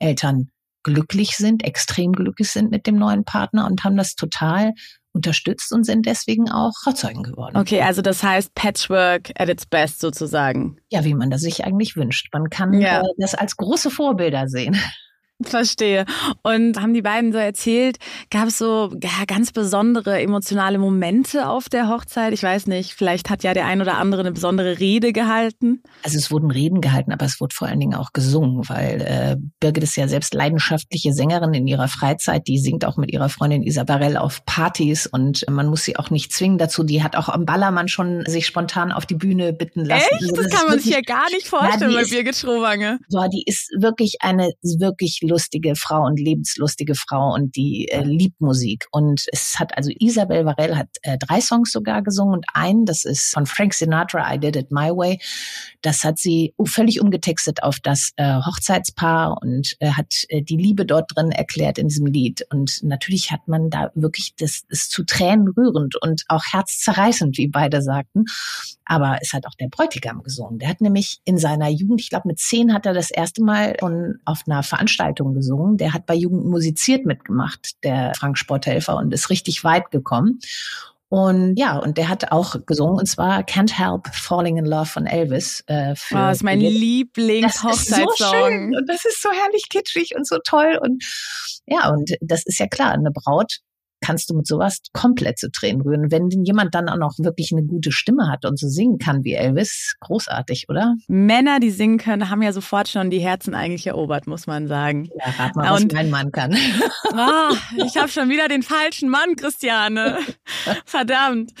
Eltern 0.00 0.50
glücklich 0.82 1.36
sind, 1.36 1.64
extrem 1.64 2.10
glücklich 2.12 2.50
sind 2.50 2.72
mit 2.72 2.88
dem 2.88 2.96
neuen 2.96 3.24
Partner 3.24 3.66
und 3.66 3.84
haben 3.84 3.96
das 3.96 4.16
total 4.16 4.74
unterstützt 5.18 5.72
und 5.72 5.84
sind 5.84 6.06
deswegen 6.06 6.50
auch 6.50 6.72
Trauzeugen 6.84 7.24
geworden. 7.24 7.56
Okay, 7.56 7.82
also 7.82 8.02
das 8.02 8.22
heißt 8.22 8.54
Patchwork 8.54 9.32
at 9.36 9.48
its 9.48 9.66
best 9.66 10.00
sozusagen. 10.00 10.78
Ja, 10.90 11.04
wie 11.04 11.14
man 11.14 11.30
das 11.30 11.40
sich 11.40 11.64
eigentlich 11.64 11.96
wünscht. 11.96 12.28
Man 12.32 12.48
kann 12.50 12.72
ja. 12.72 13.00
äh, 13.00 13.04
das 13.18 13.34
als 13.34 13.56
große 13.56 13.90
Vorbilder 13.90 14.48
sehen. 14.48 14.76
Verstehe. 15.40 16.04
Und 16.42 16.80
haben 16.80 16.94
die 16.94 17.02
beiden 17.02 17.32
so 17.32 17.38
erzählt, 17.38 17.98
gab 18.30 18.48
es 18.48 18.58
so 18.58 18.92
ja, 19.00 19.24
ganz 19.26 19.52
besondere 19.52 20.20
emotionale 20.20 20.78
Momente 20.78 21.48
auf 21.48 21.68
der 21.68 21.88
Hochzeit? 21.88 22.32
Ich 22.32 22.42
weiß 22.42 22.66
nicht, 22.66 22.94
vielleicht 22.94 23.30
hat 23.30 23.44
ja 23.44 23.54
der 23.54 23.66
ein 23.66 23.80
oder 23.80 23.98
andere 23.98 24.22
eine 24.22 24.32
besondere 24.32 24.80
Rede 24.80 25.12
gehalten. 25.12 25.82
Also 26.02 26.18
es 26.18 26.32
wurden 26.32 26.50
Reden 26.50 26.80
gehalten, 26.80 27.12
aber 27.12 27.24
es 27.24 27.40
wurde 27.40 27.54
vor 27.54 27.68
allen 27.68 27.78
Dingen 27.78 27.94
auch 27.94 28.12
gesungen, 28.12 28.68
weil 28.68 29.00
äh, 29.00 29.36
Birgit 29.60 29.84
ist 29.84 29.96
ja 29.96 30.08
selbst 30.08 30.34
leidenschaftliche 30.34 31.12
Sängerin 31.12 31.54
in 31.54 31.68
ihrer 31.68 31.86
Freizeit. 31.86 32.48
Die 32.48 32.58
singt 32.58 32.84
auch 32.84 32.96
mit 32.96 33.12
ihrer 33.12 33.28
Freundin 33.28 33.62
Isabel 33.62 34.16
auf 34.16 34.44
Partys 34.44 35.06
und 35.06 35.44
man 35.48 35.68
muss 35.68 35.84
sie 35.84 35.96
auch 35.96 36.10
nicht 36.10 36.32
zwingen 36.32 36.58
dazu. 36.58 36.82
Die 36.82 37.04
hat 37.04 37.14
auch 37.14 37.28
am 37.28 37.44
Ballermann 37.44 37.86
schon 37.86 38.24
sich 38.26 38.44
spontan 38.44 38.90
auf 38.90 39.06
die 39.06 39.14
Bühne 39.14 39.52
bitten 39.52 39.84
lassen. 39.84 40.08
Echt? 40.10 40.22
Also 40.22 40.34
das, 40.34 40.46
das 40.46 40.58
kann 40.58 40.68
man 40.68 40.80
sich 40.80 40.92
ja 40.92 41.00
gar 41.00 41.30
nicht 41.30 41.46
vorstellen 41.46 41.92
ja, 41.92 42.00
bei 42.00 42.08
Birgit 42.08 42.34
Schrowange. 42.34 42.98
So, 43.06 43.24
die 43.32 43.44
ist 43.46 43.70
wirklich 43.78 44.16
eine 44.20 44.50
wirklich 44.62 45.20
lustige 45.28 45.76
Frau 45.76 46.04
und 46.04 46.18
lebenslustige 46.18 46.94
Frau 46.94 47.34
und 47.34 47.56
die 47.56 47.88
äh, 47.88 48.02
liebt 48.02 48.40
Musik. 48.40 48.86
Und 48.90 49.26
es 49.32 49.58
hat 49.58 49.76
also 49.76 49.90
Isabel 49.98 50.44
Varell 50.44 50.76
hat 50.76 50.88
äh, 51.02 51.18
drei 51.18 51.40
Songs 51.40 51.72
sogar 51.72 52.02
gesungen 52.02 52.34
und 52.34 52.46
einen, 52.54 52.84
das 52.84 53.04
ist 53.04 53.32
von 53.32 53.46
Frank 53.46 53.74
Sinatra, 53.74 54.34
I 54.34 54.38
Did 54.38 54.56
It 54.56 54.70
My 54.70 54.90
Way. 54.90 55.20
Das 55.82 56.04
hat 56.04 56.18
sie 56.18 56.54
völlig 56.64 57.00
umgetextet 57.00 57.62
auf 57.62 57.78
das 57.80 58.12
äh, 58.16 58.34
Hochzeitspaar 58.34 59.38
und 59.42 59.76
äh, 59.80 59.90
hat 59.90 60.24
äh, 60.28 60.42
die 60.42 60.56
Liebe 60.56 60.86
dort 60.86 61.14
drin 61.14 61.30
erklärt 61.30 61.78
in 61.78 61.88
diesem 61.88 62.06
Lied. 62.06 62.46
Und 62.50 62.82
natürlich 62.82 63.30
hat 63.30 63.46
man 63.46 63.70
da 63.70 63.90
wirklich 63.94 64.34
das 64.38 64.62
ist 64.68 64.90
zu 64.90 65.04
Tränen 65.04 65.48
rührend 65.48 65.96
und 65.96 66.24
auch 66.28 66.44
herzzerreißend, 66.50 67.38
wie 67.38 67.48
beide 67.48 67.82
sagten. 67.82 68.24
Aber 68.84 69.18
es 69.20 69.32
hat 69.32 69.46
auch 69.46 69.54
der 69.54 69.68
Bräutigam 69.68 70.22
gesungen. 70.22 70.58
Der 70.58 70.68
hat 70.68 70.80
nämlich 70.80 71.20
in 71.24 71.36
seiner 71.36 71.68
Jugend, 71.68 72.00
ich 72.00 72.10
glaube 72.10 72.28
mit 72.28 72.38
zehn 72.38 72.72
hat 72.72 72.86
er 72.86 72.94
das 72.94 73.10
erste 73.10 73.42
Mal 73.42 73.76
schon 73.78 74.18
auf 74.24 74.44
einer 74.46 74.62
Veranstaltung 74.62 75.17
gesungen. 75.24 75.76
Der 75.76 75.92
hat 75.92 76.06
bei 76.06 76.14
Jugend 76.14 76.46
musiziert 76.46 77.06
mitgemacht, 77.06 77.82
der 77.84 78.12
Frank 78.16 78.38
Sporthelfer, 78.38 78.96
und 78.96 79.12
ist 79.12 79.30
richtig 79.30 79.64
weit 79.64 79.90
gekommen. 79.90 80.40
Und 81.10 81.56
ja, 81.56 81.78
und 81.78 81.96
der 81.96 82.10
hat 82.10 82.32
auch 82.32 82.54
gesungen, 82.66 82.98
und 82.98 83.06
zwar 83.06 83.40
Can't 83.40 83.72
Help 83.72 84.14
Falling 84.14 84.58
in 84.58 84.66
Love 84.66 84.86
von 84.86 85.06
Elvis. 85.06 85.64
Äh, 85.66 85.94
für 85.96 86.14
oh, 86.14 86.18
das 86.18 86.38
ist 86.38 86.42
mein 86.42 86.60
Lieblings-Hochzeitssong. 86.60 88.08
So 88.18 88.76
und 88.76 88.86
das 88.86 89.04
ist 89.06 89.22
so 89.22 89.30
herrlich 89.30 89.68
kitschig 89.70 90.14
und 90.14 90.26
so 90.26 90.36
toll. 90.44 90.78
Und 90.80 91.02
ja, 91.66 91.88
und 91.88 92.10
das 92.20 92.44
ist 92.44 92.58
ja 92.58 92.66
klar, 92.66 92.92
eine 92.92 93.10
Braut 93.10 93.60
kannst 94.00 94.30
du 94.30 94.34
mit 94.34 94.46
sowas 94.46 94.80
komplett 94.92 95.38
zu 95.38 95.50
Tränen 95.50 95.82
rühren. 95.82 96.10
Wenn 96.10 96.30
jemand 96.30 96.74
dann 96.74 96.88
auch 96.88 96.96
noch 96.96 97.14
wirklich 97.18 97.52
eine 97.52 97.64
gute 97.64 97.92
Stimme 97.92 98.30
hat 98.30 98.44
und 98.44 98.58
so 98.58 98.68
singen 98.68 98.98
kann 98.98 99.24
wie 99.24 99.34
Elvis, 99.34 99.94
großartig, 100.00 100.66
oder? 100.68 100.94
Männer, 101.08 101.60
die 101.60 101.70
singen 101.70 101.98
können, 101.98 102.30
haben 102.30 102.42
ja 102.42 102.52
sofort 102.52 102.88
schon 102.88 103.10
die 103.10 103.20
Herzen 103.20 103.54
eigentlich 103.54 103.86
erobert, 103.86 104.26
muss 104.26 104.46
man 104.46 104.68
sagen. 104.68 105.08
Ja, 105.18 105.44
rat 105.44 105.56
mal, 105.56 105.72
und, 105.72 105.92
was 105.92 105.96
mein 105.96 106.10
Mann 106.10 106.32
kann. 106.32 106.56
Oh, 107.12 107.54
ich 107.84 107.96
habe 107.96 108.08
schon 108.08 108.28
wieder 108.28 108.48
den 108.48 108.62
falschen 108.62 109.08
Mann, 109.08 109.36
Christiane. 109.36 110.18
Verdammt. 110.84 111.52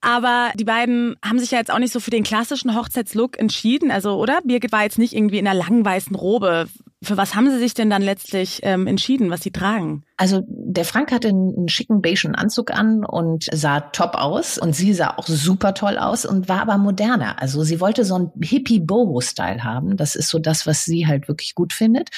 Aber 0.00 0.50
die 0.54 0.64
beiden 0.64 1.16
haben 1.24 1.38
sich 1.38 1.50
ja 1.50 1.58
jetzt 1.58 1.70
auch 1.70 1.78
nicht 1.78 1.92
so 1.92 2.00
für 2.00 2.10
den 2.10 2.24
klassischen 2.24 2.74
Hochzeitslook 2.76 3.38
entschieden, 3.38 3.90
also 3.90 4.18
oder? 4.18 4.40
Birgit 4.44 4.72
war 4.72 4.82
jetzt 4.82 4.98
nicht 4.98 5.14
irgendwie 5.14 5.38
in 5.38 5.46
einer 5.46 5.58
langen 5.58 5.84
weißen 5.84 6.14
Robe. 6.14 6.66
Für 7.04 7.16
was 7.16 7.34
haben 7.34 7.50
Sie 7.50 7.58
sich 7.58 7.74
denn 7.74 7.90
dann 7.90 8.02
letztlich 8.02 8.60
ähm, 8.62 8.86
entschieden, 8.86 9.30
was 9.30 9.42
Sie 9.42 9.50
tragen? 9.50 10.04
Also 10.16 10.44
der 10.46 10.84
Frank 10.84 11.10
hatte 11.10 11.28
einen 11.28 11.68
schicken 11.68 12.00
beigen 12.00 12.36
Anzug 12.36 12.72
an 12.72 13.04
und 13.04 13.46
sah 13.52 13.80
top 13.80 14.14
aus 14.14 14.58
und 14.58 14.74
sie 14.74 14.94
sah 14.94 15.16
auch 15.16 15.26
super 15.26 15.74
toll 15.74 15.98
aus 15.98 16.24
und 16.24 16.48
war 16.48 16.60
aber 16.62 16.78
moderner. 16.78 17.42
Also 17.42 17.64
sie 17.64 17.80
wollte 17.80 18.04
so 18.04 18.14
einen 18.14 18.30
Hippie-Boho-Style 18.40 19.64
haben. 19.64 19.96
Das 19.96 20.14
ist 20.14 20.28
so 20.28 20.38
das, 20.38 20.68
was 20.68 20.84
sie 20.84 21.08
halt 21.08 21.26
wirklich 21.26 21.56
gut 21.56 21.72
findet. 21.72 22.10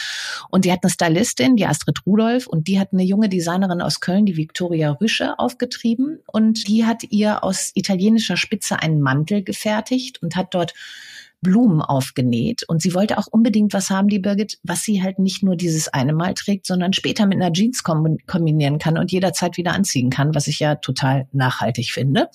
Und 0.51 0.67
die 0.67 0.73
hat 0.73 0.81
eine 0.83 0.91
Stylistin, 0.91 1.57
die 1.57 1.67
Astrid 1.67 2.05
Rudolph, 2.05 2.47
und 2.47 2.69
die 2.69 2.79
hat 2.79 2.93
eine 2.93 3.03
junge 3.03 3.31
Designerin 3.31 3.81
aus 3.81 4.01
Köln, 4.01 4.27
die 4.27 4.37
Victoria 4.37 4.91
Rüsche, 4.91 5.39
aufgetrieben. 5.39 6.19
Und 6.27 6.69
die 6.69 6.85
hat 6.85 7.03
ihr 7.05 7.43
aus 7.45 7.71
italienischer 7.75 8.37
Spitze 8.37 8.81
einen 8.81 9.01
Mantel 9.01 9.43
gefertigt 9.43 10.23
und 10.23 10.37
hat 10.37 10.53
dort 10.53 10.75
Blumen 11.43 11.81
aufgenäht. 11.81 12.63
Und 12.69 12.83
sie 12.83 12.95
wollte 12.95 13.19
auch 13.19 13.27
unbedingt 13.31 13.73
was 13.73 13.91
haben, 13.91 14.09
die 14.09 14.19
Birgit, 14.19 14.59
was 14.63 14.83
sie 14.83 15.03
halt 15.03 15.19
nicht 15.19 15.43
nur 15.43 15.57
dieses 15.57 15.89
eine 15.89 16.13
Mal 16.13 16.35
trägt, 16.35 16.67
sondern 16.67 16.93
später 16.93 17.27
mit 17.27 17.41
einer 17.41 17.53
Jeans 17.53 17.83
kombinieren 17.83 18.79
kann 18.79 18.99
und 18.99 19.13
jederzeit 19.13 19.57
wieder 19.57 19.73
anziehen 19.73 20.11
kann, 20.11 20.35
was 20.35 20.47
ich 20.47 20.61
ja 20.61 20.77
total 20.77 21.29
nachhaltig 21.33 21.93
finde. 21.93 22.29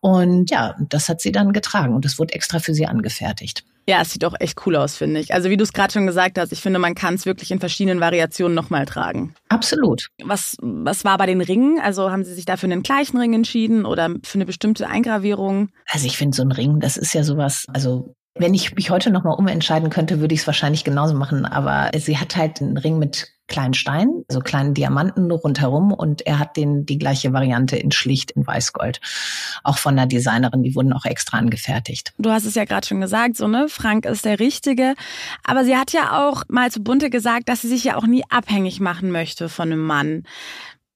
Und 0.00 0.50
ja, 0.50 0.76
das 0.88 1.08
hat 1.08 1.20
sie 1.20 1.32
dann 1.32 1.52
getragen 1.52 1.94
und 1.94 2.04
das 2.04 2.18
wurde 2.18 2.34
extra 2.34 2.58
für 2.58 2.74
sie 2.74 2.86
angefertigt. 2.86 3.64
Ja, 3.88 4.00
es 4.00 4.12
sieht 4.12 4.24
auch 4.24 4.34
echt 4.38 4.64
cool 4.64 4.76
aus, 4.76 4.96
finde 4.96 5.18
ich. 5.18 5.34
Also 5.34 5.50
wie 5.50 5.56
du 5.56 5.64
es 5.64 5.72
gerade 5.72 5.92
schon 5.92 6.06
gesagt 6.06 6.38
hast, 6.38 6.52
ich 6.52 6.60
finde, 6.60 6.78
man 6.78 6.94
kann 6.94 7.14
es 7.14 7.26
wirklich 7.26 7.50
in 7.50 7.58
verschiedenen 7.58 8.00
Variationen 8.00 8.54
nochmal 8.54 8.86
tragen. 8.86 9.34
Absolut. 9.48 10.08
Was, 10.22 10.56
was 10.60 11.04
war 11.04 11.18
bei 11.18 11.26
den 11.26 11.40
Ringen? 11.40 11.80
Also 11.80 12.10
haben 12.10 12.24
Sie 12.24 12.32
sich 12.32 12.44
da 12.44 12.56
für 12.56 12.66
einen 12.66 12.84
gleichen 12.84 13.18
Ring 13.18 13.34
entschieden 13.34 13.84
oder 13.84 14.10
für 14.22 14.36
eine 14.36 14.46
bestimmte 14.46 14.86
Eingravierung? 14.86 15.70
Also 15.90 16.06
ich 16.06 16.16
finde 16.16 16.36
so 16.36 16.42
ein 16.42 16.52
Ring, 16.52 16.78
das 16.78 16.96
ist 16.96 17.12
ja 17.12 17.24
sowas, 17.24 17.64
also 17.72 18.14
Wenn 18.34 18.54
ich 18.54 18.74
mich 18.74 18.90
heute 18.90 19.10
nochmal 19.10 19.36
umentscheiden 19.36 19.90
könnte, 19.90 20.20
würde 20.20 20.34
ich 20.34 20.40
es 20.40 20.46
wahrscheinlich 20.46 20.84
genauso 20.84 21.14
machen. 21.14 21.44
Aber 21.44 21.90
sie 21.98 22.16
hat 22.16 22.36
halt 22.36 22.62
einen 22.62 22.78
Ring 22.78 22.98
mit 22.98 23.28
kleinen 23.52 23.74
Steinen, 23.74 24.24
also 24.28 24.40
kleinen 24.40 24.72
Diamanten 24.72 25.30
rundherum 25.30 25.92
und 25.92 26.26
er 26.26 26.38
hat 26.38 26.56
den 26.56 26.86
die 26.86 26.96
gleiche 26.96 27.32
Variante 27.34 27.76
in 27.76 27.92
schlicht 27.92 28.30
in 28.30 28.46
Weißgold. 28.46 29.00
Auch 29.62 29.76
von 29.76 29.94
der 29.96 30.06
Designerin, 30.06 30.62
die 30.62 30.74
wurden 30.74 30.94
auch 30.94 31.04
extra 31.04 31.36
angefertigt. 31.36 32.14
Du 32.18 32.30
hast 32.30 32.46
es 32.46 32.54
ja 32.54 32.64
gerade 32.64 32.86
schon 32.86 33.00
gesagt, 33.00 33.36
so 33.36 33.46
ne, 33.48 33.66
Frank 33.68 34.06
ist 34.06 34.24
der 34.24 34.40
Richtige. 34.40 34.94
Aber 35.44 35.64
sie 35.64 35.76
hat 35.76 35.92
ja 35.92 36.26
auch 36.26 36.44
mal 36.48 36.70
zu 36.70 36.82
Bunte 36.82 37.10
gesagt, 37.10 37.50
dass 37.50 37.60
sie 37.60 37.68
sich 37.68 37.84
ja 37.84 37.96
auch 37.96 38.06
nie 38.06 38.24
abhängig 38.30 38.80
machen 38.80 39.10
möchte 39.10 39.50
von 39.50 39.70
einem 39.70 39.84
Mann. 39.84 40.24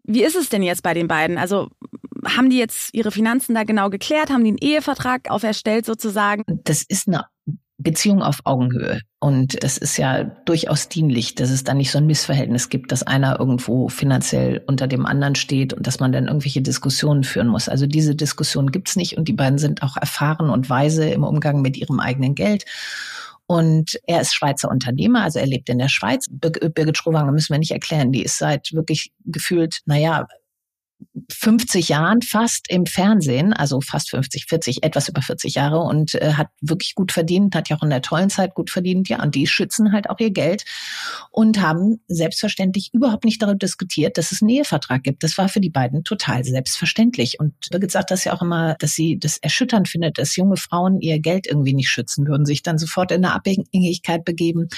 Wie 0.05 0.23
ist 0.23 0.37
es 0.37 0.49
denn 0.49 0.63
jetzt 0.63 0.83
bei 0.83 0.95
den 0.95 1.09
beiden? 1.09 1.37
Also 1.37 1.69
haben 2.27 2.51
die 2.51 2.59
jetzt 2.59 2.95
ihre 2.95 3.11
Finanzen 3.11 3.55
da 3.55 3.65
genau 3.65 3.91
geklärt? 3.91 4.31
Haben 4.31 4.45
die 4.45 4.51
einen 4.51 4.59
Ehevertrag 4.59 5.31
auferstellt 5.31 5.87
sozusagen? 5.87 6.43
Das 6.65 6.83
ist 6.83 7.09
eine 7.09 7.27
Beziehung 7.79 8.23
auf 8.23 8.41
Augenhöhe. 8.45 9.01
Und 9.19 9.63
es 9.63 9.77
ist 9.77 9.99
ja 9.99 10.25
durchaus 10.25 10.89
dienlich, 10.89 11.35
dass 11.35 11.51
es 11.51 11.63
da 11.63 11.75
nicht 11.75 11.91
so 11.91 11.99
ein 11.99 12.07
Missverhältnis 12.07 12.69
gibt, 12.69 12.91
dass 12.91 13.03
einer 13.03 13.39
irgendwo 13.39 13.89
finanziell 13.89 14.63
unter 14.67 14.87
dem 14.87 15.05
anderen 15.05 15.35
steht 15.35 15.75
und 15.75 15.87
dass 15.87 16.01
man 16.01 16.13
dann 16.13 16.27
irgendwelche 16.27 16.63
Diskussionen 16.63 17.23
führen 17.23 17.49
muss. 17.49 17.69
Also 17.69 17.87
diese 17.87 18.15
Diskussion 18.15 18.71
gibt's 18.71 18.97
nicht 18.97 19.19
und 19.19 19.29
die 19.29 19.35
beiden 19.35 19.59
sind 19.59 19.83
auch 19.83 19.97
erfahren 19.97 20.49
und 20.49 20.71
weise 20.71 21.09
im 21.09 21.23
Umgang 21.23 21.61
mit 21.61 21.77
ihrem 21.77 22.01
eigenen 22.01 22.35
Geld. 22.35 22.65
Und 23.47 23.99
er 24.07 24.23
ist 24.23 24.35
Schweizer 24.35 24.71
Unternehmer, 24.71 25.23
also 25.23 25.39
er 25.39 25.47
lebt 25.47 25.69
in 25.69 25.79
der 25.79 25.89
Schweiz. 25.89 26.27
Birgit 26.31 26.97
Schrowanger 26.97 27.31
müssen 27.31 27.53
wir 27.53 27.59
nicht 27.59 27.71
erklären, 27.71 28.11
die 28.11 28.23
ist 28.23 28.39
seit 28.39 28.73
wirklich 28.73 29.13
gefühlt, 29.25 29.81
naja, 29.85 30.27
50 31.31 31.89
Jahren 31.89 32.23
fast 32.23 32.67
im 32.71 32.87
Fernsehen, 32.87 33.53
also 33.53 33.81
fast 33.81 34.11
50, 34.11 34.47
40, 34.47 34.83
etwas 34.83 35.09
über 35.09 35.23
40 35.23 35.55
Jahre 35.55 35.81
und 35.81 36.15
äh, 36.15 36.35
hat 36.35 36.49
wirklich 36.61 36.95
gut 36.95 37.13
verdient, 37.13 37.55
hat 37.55 37.69
ja 37.69 37.77
auch 37.77 37.83
in 37.83 37.91
der 37.91 38.03
tollen 38.03 38.31
Zeit 38.31 38.55
gut 38.55 38.71
verdient, 38.71 39.09
ja, 39.09 39.23
und 39.23 39.35
die 39.35 39.47
schützen 39.47 39.93
halt 39.93 40.09
auch 40.09 40.19
ihr 40.21 40.31
Geld 40.31 40.65
und 41.31 41.61
haben 41.61 42.01
selbstverständlich 42.09 42.91
überhaupt 42.93 43.25
nicht 43.25 43.43
darüber 43.43 43.59
diskutiert, 43.59 44.19
dass 44.19 44.33
es 44.33 44.43
einen 44.43 44.51
Ehevertrag 44.51 45.03
gibt. 45.03 45.23
Das 45.23 45.37
war 45.39 45.49
für 45.49 45.61
die 45.61 45.71
beiden 45.71 46.05
total 46.05 46.45
selbstverständlich. 46.45 47.41
Und 47.41 47.55
Birgit 47.71 47.91
sagt 47.91 48.11
das 48.11 48.25
ja 48.25 48.33
auch 48.33 48.43
immer, 48.43 48.77
dass 48.79 48.95
sie 48.95 49.19
das 49.19 49.39
erschütternd 49.39 49.89
findet, 49.89 50.19
dass 50.19 50.37
junge 50.37 50.57
Frauen 50.57 51.01
ihr 51.01 51.19
Geld 51.19 51.47
irgendwie 51.47 51.75
nicht 51.75 51.89
schützen 51.89 52.27
würden, 52.27 52.47
sich 52.47 52.63
dann 52.63 52.79
sofort 52.79 53.13
in 53.13 53.25
eine 53.25 53.35
Abhängigkeit 53.35 54.25
begeben 54.25 54.69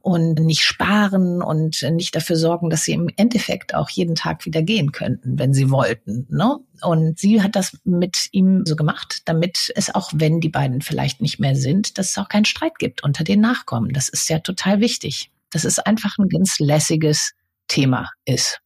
und 0.00 0.34
nicht 0.40 0.62
sparen 0.62 1.42
und 1.42 1.82
nicht 1.92 2.14
dafür 2.16 2.36
sorgen, 2.36 2.70
dass 2.70 2.84
sie 2.84 2.92
im 2.92 3.08
Endeffekt 3.16 3.74
auch 3.74 3.90
jeden 3.90 4.14
Tag 4.14 4.46
wieder 4.46 4.62
gehen 4.62 4.92
könnten, 4.92 5.38
wenn 5.38 5.49
sie 5.54 5.70
wollten. 5.70 6.26
Ne? 6.30 6.58
Und 6.82 7.18
sie 7.18 7.42
hat 7.42 7.56
das 7.56 7.78
mit 7.84 8.28
ihm 8.32 8.64
so 8.66 8.76
gemacht, 8.76 9.22
damit 9.26 9.72
es 9.74 9.94
auch, 9.94 10.10
wenn 10.14 10.40
die 10.40 10.48
beiden 10.48 10.82
vielleicht 10.82 11.20
nicht 11.20 11.40
mehr 11.40 11.56
sind, 11.56 11.98
dass 11.98 12.10
es 12.10 12.18
auch 12.18 12.28
keinen 12.28 12.44
Streit 12.44 12.78
gibt 12.78 13.02
unter 13.02 13.24
den 13.24 13.40
Nachkommen. 13.40 13.92
Das 13.92 14.08
ist 14.08 14.28
ja 14.28 14.38
total 14.38 14.80
wichtig. 14.80 15.30
Dass 15.50 15.64
es 15.64 15.78
einfach 15.78 16.16
ein 16.18 16.28
ganz 16.28 16.58
lässiges 16.60 17.32
Thema 17.66 18.10
ist. 18.24 18.60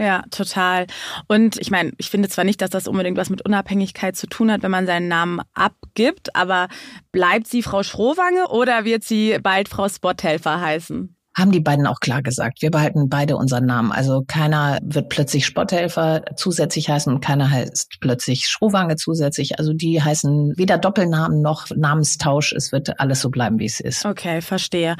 Ja, 0.00 0.24
total. 0.30 0.86
Und 1.28 1.58
ich 1.58 1.70
meine, 1.70 1.92
ich 1.98 2.08
finde 2.08 2.30
zwar 2.30 2.44
nicht, 2.44 2.62
dass 2.62 2.70
das 2.70 2.88
unbedingt 2.88 3.18
was 3.18 3.28
mit 3.28 3.44
Unabhängigkeit 3.44 4.16
zu 4.16 4.26
tun 4.26 4.50
hat, 4.50 4.62
wenn 4.62 4.70
man 4.70 4.86
seinen 4.86 5.08
Namen 5.08 5.40
abgibt, 5.52 6.34
aber 6.34 6.68
bleibt 7.12 7.46
sie 7.46 7.62
Frau 7.62 7.82
Schrowange 7.82 8.48
oder 8.48 8.86
wird 8.86 9.04
sie 9.04 9.38
bald 9.42 9.68
Frau 9.68 9.90
Spothelfer 9.90 10.58
heißen? 10.58 11.16
Haben 11.34 11.52
die 11.52 11.60
beiden 11.60 11.86
auch 11.86 12.00
klar 12.00 12.22
gesagt. 12.22 12.62
Wir 12.62 12.70
behalten 12.70 13.08
beide 13.08 13.36
unseren 13.36 13.66
Namen. 13.66 13.92
Also 13.92 14.24
keiner 14.26 14.78
wird 14.82 15.08
plötzlich 15.08 15.46
Spotthelfer 15.46 16.22
zusätzlich 16.36 16.88
heißen 16.88 17.12
und 17.12 17.20
keiner 17.20 17.50
heißt 17.50 17.98
plötzlich 18.00 18.48
Schrowange 18.48 18.96
zusätzlich. 18.96 19.58
Also 19.58 19.72
die 19.72 20.02
heißen 20.02 20.54
weder 20.56 20.78
Doppelnamen 20.78 21.40
noch 21.40 21.66
Namenstausch. 21.74 22.52
Es 22.52 22.72
wird 22.72 22.98
alles 23.00 23.20
so 23.20 23.30
bleiben, 23.30 23.58
wie 23.58 23.66
es 23.66 23.80
ist. 23.80 24.04
Okay, 24.04 24.40
verstehe. 24.40 24.96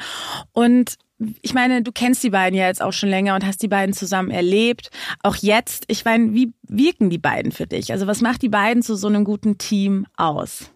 Und 0.53 0.95
ich 1.41 1.53
meine, 1.53 1.83
du 1.83 1.91
kennst 1.91 2.23
die 2.23 2.31
beiden 2.31 2.57
ja 2.57 2.67
jetzt 2.67 2.81
auch 2.81 2.93
schon 2.93 3.09
länger 3.09 3.35
und 3.35 3.45
hast 3.45 3.61
die 3.61 3.67
beiden 3.67 3.93
zusammen 3.93 4.31
erlebt. 4.31 4.89
Auch 5.21 5.35
jetzt, 5.35 5.83
ich 5.87 6.05
meine, 6.05 6.33
wie 6.33 6.53
wirken 6.67 7.09
die 7.09 7.19
beiden 7.19 7.51
für 7.51 7.67
dich? 7.67 7.91
Also 7.91 8.07
was 8.07 8.21
macht 8.21 8.41
die 8.41 8.49
beiden 8.49 8.81
zu 8.81 8.95
so 8.95 9.07
einem 9.07 9.23
guten 9.23 9.57
Team 9.57 10.07
aus? 10.17 10.70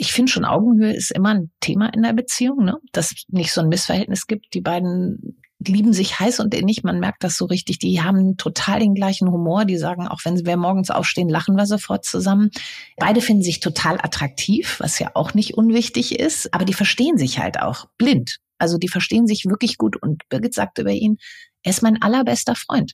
Ich 0.00 0.12
finde 0.14 0.32
schon, 0.32 0.46
Augenhöhe 0.46 0.94
ist 0.94 1.10
immer 1.10 1.28
ein 1.28 1.50
Thema 1.60 1.92
in 1.92 2.02
der 2.02 2.14
Beziehung, 2.14 2.64
ne? 2.64 2.78
dass 2.92 3.14
nicht 3.28 3.52
so 3.52 3.60
ein 3.60 3.68
Missverhältnis 3.68 4.26
gibt. 4.26 4.54
Die 4.54 4.62
beiden 4.62 5.36
lieben 5.58 5.92
sich 5.92 6.18
heiß 6.18 6.40
und 6.40 6.54
innig. 6.54 6.82
Man 6.84 7.00
merkt 7.00 7.22
das 7.22 7.36
so 7.36 7.44
richtig. 7.44 7.78
Die 7.80 8.00
haben 8.00 8.38
total 8.38 8.80
den 8.80 8.94
gleichen 8.94 9.30
Humor. 9.30 9.66
Die 9.66 9.76
sagen, 9.76 10.08
auch 10.08 10.20
wenn 10.24 10.46
wir 10.46 10.56
morgens 10.56 10.90
aufstehen, 10.90 11.28
lachen 11.28 11.54
wir 11.54 11.66
sofort 11.66 12.06
zusammen. 12.06 12.50
Beide 12.96 13.20
finden 13.20 13.42
sich 13.42 13.60
total 13.60 13.96
attraktiv, 13.96 14.80
was 14.80 14.98
ja 14.98 15.10
auch 15.12 15.34
nicht 15.34 15.52
unwichtig 15.52 16.18
ist. 16.18 16.54
Aber 16.54 16.64
die 16.64 16.72
verstehen 16.72 17.18
sich 17.18 17.38
halt 17.38 17.60
auch 17.60 17.84
blind. 17.98 18.38
Also 18.56 18.78
die 18.78 18.88
verstehen 18.88 19.26
sich 19.26 19.44
wirklich 19.44 19.76
gut. 19.76 20.00
Und 20.00 20.26
Birgit 20.30 20.54
sagt 20.54 20.78
über 20.78 20.92
ihn, 20.92 21.18
er 21.62 21.72
ist 21.72 21.82
mein 21.82 22.00
allerbester 22.00 22.54
Freund. 22.54 22.92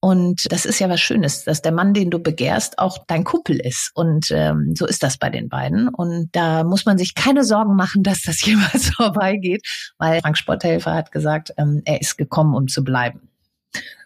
Und 0.00 0.52
das 0.52 0.64
ist 0.64 0.78
ja 0.78 0.88
was 0.88 1.00
Schönes, 1.00 1.44
dass 1.44 1.60
der 1.60 1.72
Mann, 1.72 1.92
den 1.92 2.10
du 2.10 2.20
begehrst, 2.20 2.78
auch 2.78 2.98
dein 3.08 3.24
Kumpel 3.24 3.58
ist. 3.58 3.90
Und 3.94 4.30
ähm, 4.30 4.74
so 4.76 4.86
ist 4.86 5.02
das 5.02 5.18
bei 5.18 5.28
den 5.28 5.48
beiden. 5.48 5.88
Und 5.88 6.28
da 6.32 6.62
muss 6.62 6.84
man 6.84 6.98
sich 6.98 7.14
keine 7.14 7.42
Sorgen 7.42 7.74
machen, 7.74 8.04
dass 8.04 8.22
das 8.22 8.40
jemals 8.44 8.90
vorbeigeht, 8.90 9.66
weil 9.98 10.20
Frank 10.20 10.38
Sporthelfer 10.38 10.94
hat 10.94 11.10
gesagt, 11.10 11.52
ähm, 11.58 11.82
er 11.84 12.00
ist 12.00 12.16
gekommen, 12.16 12.54
um 12.54 12.68
zu 12.68 12.84
bleiben. 12.84 13.28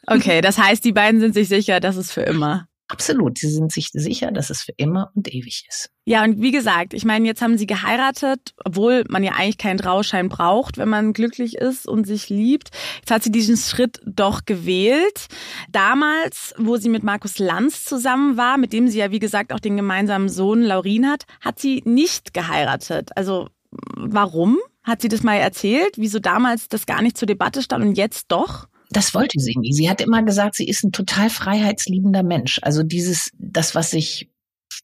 Okay, 0.07 0.41
das 0.41 0.59
heißt, 0.59 0.85
die 0.85 0.93
beiden 0.93 1.21
sind 1.21 1.35
sich 1.35 1.49
sicher, 1.49 1.79
dass 1.79 1.97
es 1.97 2.11
für 2.11 2.23
immer. 2.23 2.67
Absolut, 2.93 3.39
sie 3.39 3.49
sind 3.49 3.73
sich 3.73 3.89
sicher, 3.91 4.31
dass 4.31 4.51
es 4.51 4.65
für 4.65 4.75
immer 4.77 5.11
und 5.15 5.33
ewig 5.33 5.65
ist. 5.67 5.89
Ja, 6.05 6.25
und 6.25 6.43
wie 6.43 6.51
gesagt, 6.51 6.93
ich 6.93 7.07
meine, 7.07 7.27
jetzt 7.27 7.41
haben 7.41 7.57
sie 7.57 7.67
geheiratet, 7.67 8.53
obwohl 8.67 9.05
man 9.09 9.25
ja 9.25 9.33
eigentlich 9.33 9.57
keinen 9.57 9.79
Trauschein 9.79 10.29
braucht, 10.29 10.77
wenn 10.77 10.91
man 10.91 11.15
glücklich 11.15 11.57
ist 11.57 11.89
und 11.89 12.07
sich 12.07 12.29
liebt. 12.29 12.69
Jetzt 12.99 13.11
hat 13.11 13.23
sie 13.23 13.33
diesen 13.33 13.57
Schritt 13.57 14.03
doch 14.05 14.45
gewählt. 14.45 15.29
Damals, 15.71 16.53
wo 16.59 16.77
sie 16.77 16.91
mit 16.91 17.03
Markus 17.03 17.39
Lanz 17.39 17.87
zusammen 17.87 18.37
war, 18.37 18.59
mit 18.59 18.75
dem 18.75 18.89
sie 18.89 18.99
ja, 18.99 19.11
wie 19.11 19.21
gesagt, 19.21 19.55
auch 19.55 19.61
den 19.61 19.79
gemeinsamen 19.79 20.29
Sohn 20.29 20.61
Laurin 20.61 21.09
hat, 21.09 21.25
hat 21.41 21.59
sie 21.59 21.81
nicht 21.87 22.35
geheiratet. 22.35 23.09
Also, 23.17 23.49
warum? 23.97 24.59
Hat 24.83 25.01
sie 25.01 25.09
das 25.09 25.23
mal 25.23 25.37
erzählt, 25.37 25.95
wieso 25.97 26.19
damals 26.19 26.69
das 26.69 26.85
gar 26.85 27.01
nicht 27.01 27.17
zur 27.17 27.25
Debatte 27.25 27.63
stand 27.63 27.87
und 27.87 27.97
jetzt 27.97 28.27
doch? 28.31 28.67
Das 28.97 29.15
wollte 29.15 29.39
sie 29.39 29.57
nie. 29.59 29.73
Sie 29.73 29.89
hat 29.91 30.01
immer 30.01 30.23
gesagt, 30.23 30.57
sie 30.57 30.69
ist 30.69 30.85
ein 30.85 30.93
total 30.93 31.31
freiheitsliebender 31.31 32.23
Mensch. 32.23 32.59
Also 32.63 32.83
dieses, 32.83 33.31
das, 33.39 33.75
was 33.75 33.91
sich 33.91 34.29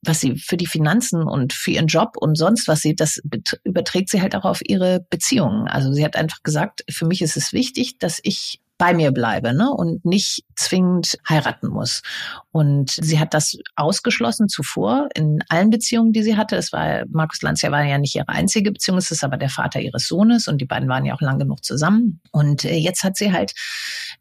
was 0.03 0.21
sie 0.21 0.37
für 0.37 0.57
die 0.57 0.67
Finanzen 0.67 1.23
und 1.23 1.53
für 1.53 1.73
ihren 1.73 1.87
Job 1.87 2.17
und 2.17 2.37
sonst 2.37 2.69
was 2.69 2.81
sie, 2.81 2.95
das 2.95 3.21
überträgt 3.65 4.11
sie 4.11 4.23
halt 4.23 4.37
auch 4.37 4.45
auf 4.45 4.61
ihre 4.65 5.05
Beziehungen. 5.11 5.67
Also 5.67 5.93
sie 5.93 6.05
hat 6.05 6.15
einfach 6.15 6.43
gesagt, 6.43 6.85
für 6.89 7.07
mich 7.07 7.23
ist 7.23 7.37
es 7.37 7.53
wichtig, 7.53 7.99
dass 7.99 8.21
ich 8.23 8.61
bei 8.77 8.95
mir 8.95 9.11
bleibe 9.11 9.55
ne? 9.55 9.71
und 9.71 10.05
nicht 10.05 10.45
zwingend 10.59 11.19
heiraten 11.29 11.69
muss. 11.69 12.03
Und 12.51 12.91
sie 12.91 13.19
hat 13.21 13.35
das 13.35 13.57
ausgeschlossen 13.77 14.49
zuvor 14.49 15.09
in 15.15 15.43
allen 15.49 15.71
Beziehungen, 15.71 16.13
die 16.13 16.23
sie 16.23 16.37
hatte. 16.37 16.57
Es 16.57 16.73
war 16.73 17.05
Markus 17.09 17.43
Lanz 17.43 17.63
ja 17.63 17.71
war 17.71 17.85
ja 17.85 17.99
nicht 17.99 18.17
ihre 18.17 18.29
einzige 18.29 18.73
Beziehung, 18.73 18.99
es 18.99 19.11
ist 19.11 19.23
aber 19.23 19.37
der 19.37 19.49
Vater 19.49 19.81
ihres 19.81 20.09
Sohnes 20.09 20.49
und 20.49 20.61
die 20.61 20.65
beiden 20.65 20.89
waren 20.89 21.05
ja 21.05 21.15
auch 21.15 21.21
lang 21.21 21.39
genug 21.39 21.65
zusammen. 21.65 22.21
Und 22.33 22.65
äh, 22.65 22.75
jetzt 22.75 23.05
hat 23.05 23.17
sie 23.17 23.33
halt 23.33 23.53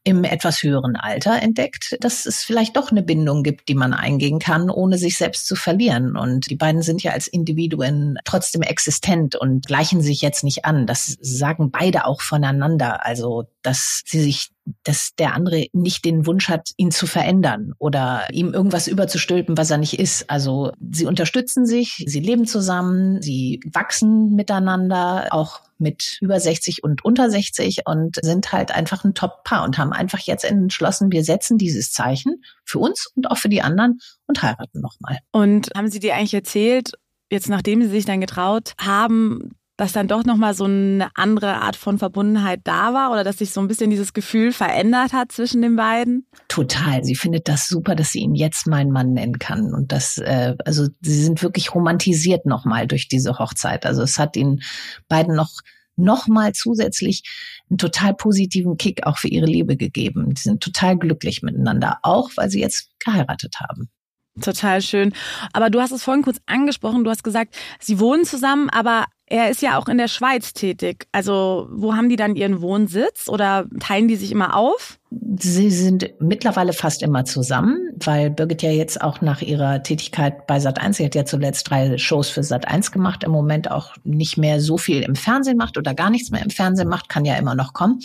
im 0.04 0.23
etwas 0.23 0.62
höheren 0.62 0.95
Alter 0.95 1.41
entdeckt, 1.41 1.97
dass 2.02 2.26
es 2.26 2.43
vielleicht 2.43 2.78
doch 2.78 2.91
eine 2.91 3.04
Bindung 3.04 3.43
gibt, 3.43 3.67
die 3.67 3.76
man 3.76 3.93
eingehen 3.93 4.39
kann, 4.39 4.69
ohne 4.69 4.97
sich 4.97 5.17
selbst 5.17 5.47
zu 5.47 5.56
verlieren. 5.56 6.15
Und 6.15 6.50
die 6.50 6.56
beiden 6.56 6.82
sind 6.82 7.04
ja 7.04 7.12
als 7.12 7.28
Individuen 7.28 8.17
trotzdem 8.23 8.62
existent 8.62 9.36
und 9.36 9.65
gleichen 9.65 10.02
sich 10.02 10.21
jetzt 10.21 10.43
nicht 10.43 10.65
an. 10.65 10.86
Das 10.86 11.17
sagen 11.21 11.71
beide 11.71 12.06
auch 12.06 12.21
voneinander. 12.21 13.06
Also, 13.06 13.45
dass 13.63 14.04
sie 14.06 14.21
sich 14.21 14.50
dass 14.84 15.15
der 15.17 15.34
andere 15.34 15.67
nicht 15.73 16.06
den 16.06 16.25
Wunsch 16.25 16.49
hat, 16.49 16.71
ihn 16.77 16.91
zu 16.91 17.08
verändern 17.08 17.73
oder 17.80 18.27
ihm 18.32 18.53
irgendwas 18.53 18.88
überzustülpen, 18.88 19.58
was 19.58 19.71
er 19.71 19.77
nicht 19.77 19.99
ist. 19.99 20.30
Also 20.30 20.71
sie 20.91 21.06
unterstützen 21.06 21.65
sich, 21.65 22.03
sie 22.06 22.19
leben 22.19 22.45
zusammen, 22.45 23.21
sie 23.21 23.60
wachsen 23.71 24.36
miteinander, 24.36 25.27
auch 25.32 25.62
mit 25.80 26.17
über 26.21 26.39
60 26.39 26.84
und 26.84 27.06
unter 27.06 27.30
60 27.30 27.82
und 27.86 28.17
sind 28.21 28.51
halt 28.51 28.71
einfach 28.71 29.03
ein 29.03 29.13
Top-Paar 29.13 29.63
und 29.63 29.77
haben 29.77 29.93
einfach 29.93 30.19
jetzt 30.19 30.43
entschlossen, 30.43 31.12
wir 31.12 31.23
setzen 31.23 31.58
dieses 31.58 31.91
Zeichen 31.91 32.43
für 32.63 32.80
uns 32.80 33.12
und 33.15 33.30
auch 33.30 33.38
für 33.38 33.49
die 33.49 33.62
anderen 33.62 33.99
und 34.25 34.41
heiraten 34.41 34.82
nochmal. 34.82 35.19
Und 35.32 35.69
haben 35.75 35.89
Sie 35.89 35.99
dir 35.99 36.15
eigentlich 36.15 36.34
erzählt, 36.34 36.93
jetzt 37.32 37.49
nachdem 37.49 37.82
Sie 37.84 37.89
sich 37.89 38.06
dann 38.06 38.21
getraut 38.21 38.73
haben, 38.80 39.51
dass 39.77 39.93
dann 39.93 40.07
doch 40.07 40.25
nochmal 40.25 40.55
so 40.55 40.65
eine 40.65 41.09
andere 41.13 41.61
Art 41.61 41.75
von 41.75 41.99
Verbundenheit 41.99 42.61
da 42.63 42.93
war 42.93 43.11
oder 43.11 43.23
dass 43.23 43.37
sich 43.37 43.51
so 43.51 43.61
ein 43.61 43.67
bisschen 43.67 43.91
dieses 43.91 44.13
Gefühl 44.13 44.51
verändert 44.51 45.13
hat 45.13 45.31
zwischen 45.31 45.61
den 45.61 45.75
beiden? 45.75 46.25
Total. 46.47 47.03
Sie 47.03 47.15
findet 47.15 47.47
das 47.47 47.67
super, 47.67 47.95
dass 47.95 48.11
sie 48.11 48.19
ihn 48.19 48.33
jetzt 48.33 48.65
meinen 48.65 48.91
Mann 48.91 49.13
nennen 49.13 49.37
kann. 49.37 49.73
Und 49.73 49.91
das, 49.91 50.17
äh, 50.17 50.55
also 50.65 50.87
sie 51.01 51.23
sind 51.23 51.43
wirklich 51.43 51.73
romantisiert 51.75 52.47
nochmal 52.47 52.87
durch 52.87 53.07
diese 53.07 53.37
Hochzeit. 53.37 53.85
Also 53.85 54.01
es 54.01 54.17
hat 54.17 54.35
ihnen 54.35 54.61
beiden 55.07 55.35
noch 55.35 55.51
nochmal 55.99 56.53
zusätzlich 56.53 57.23
einen 57.69 57.79
total 57.79 58.13
positiven 58.13 58.77
Kick 58.77 59.05
auch 59.05 59.17
für 59.17 59.29
ihre 59.29 59.47
Liebe 59.47 59.77
gegeben. 59.77 60.33
Die 60.33 60.41
sind 60.41 60.61
total 60.61 60.95
glücklich 60.95 61.41
miteinander, 61.41 61.97
auch 62.03 62.29
weil 62.35 62.49
sie 62.49 62.59
jetzt 62.61 62.91
geheiratet 62.99 63.55
haben. 63.59 63.89
Total 64.39 64.81
schön. 64.81 65.13
Aber 65.53 65.71
du 65.71 65.81
hast 65.81 65.91
es 65.91 66.03
vorhin 66.03 66.23
kurz 66.23 66.39
angesprochen. 66.45 67.03
Du 67.03 67.09
hast 67.09 67.23
gesagt, 67.23 67.55
sie 67.79 67.99
wohnen 67.99 68.23
zusammen, 68.23 68.69
aber 68.69 69.05
Er 69.29 69.49
ist 69.49 69.61
ja 69.61 69.77
auch 69.77 69.89
in 69.89 69.97
der 69.97 70.07
Schweiz 70.07 70.53
tätig. 70.53 71.05
Also 71.11 71.67
wo 71.69 71.93
haben 71.93 72.07
die 72.07 72.15
dann 72.15 72.37
ihren 72.37 72.61
Wohnsitz 72.61 73.27
oder 73.27 73.67
teilen 73.77 74.07
die 74.07 74.15
sich 74.15 74.31
immer 74.31 74.55
auf? 74.55 74.99
Sie 75.09 75.69
sind 75.69 76.09
mittlerweile 76.19 76.71
fast 76.71 77.03
immer 77.03 77.25
zusammen, 77.25 77.77
weil 77.95 78.29
Birgit 78.29 78.61
ja 78.61 78.71
jetzt 78.71 79.01
auch 79.01 79.19
nach 79.19 79.41
ihrer 79.41 79.83
Tätigkeit 79.83 80.47
bei 80.47 80.57
Sat1, 80.57 80.93
sie 80.93 81.05
hat 81.05 81.15
ja 81.15 81.25
zuletzt 81.25 81.69
drei 81.69 81.97
Shows 81.97 82.29
für 82.29 82.39
Sat1 82.39 82.91
gemacht, 82.91 83.25
im 83.25 83.31
Moment 83.31 83.69
auch 83.69 83.95
nicht 84.05 84.37
mehr 84.37 84.61
so 84.61 84.77
viel 84.77 85.01
im 85.01 85.15
Fernsehen 85.15 85.57
macht 85.57 85.77
oder 85.77 85.93
gar 85.93 86.09
nichts 86.09 86.31
mehr 86.31 86.41
im 86.41 86.49
Fernsehen 86.49 86.87
macht, 86.87 87.09
kann 87.09 87.25
ja 87.25 87.35
immer 87.35 87.55
noch 87.55 87.73
kommen. 87.73 87.99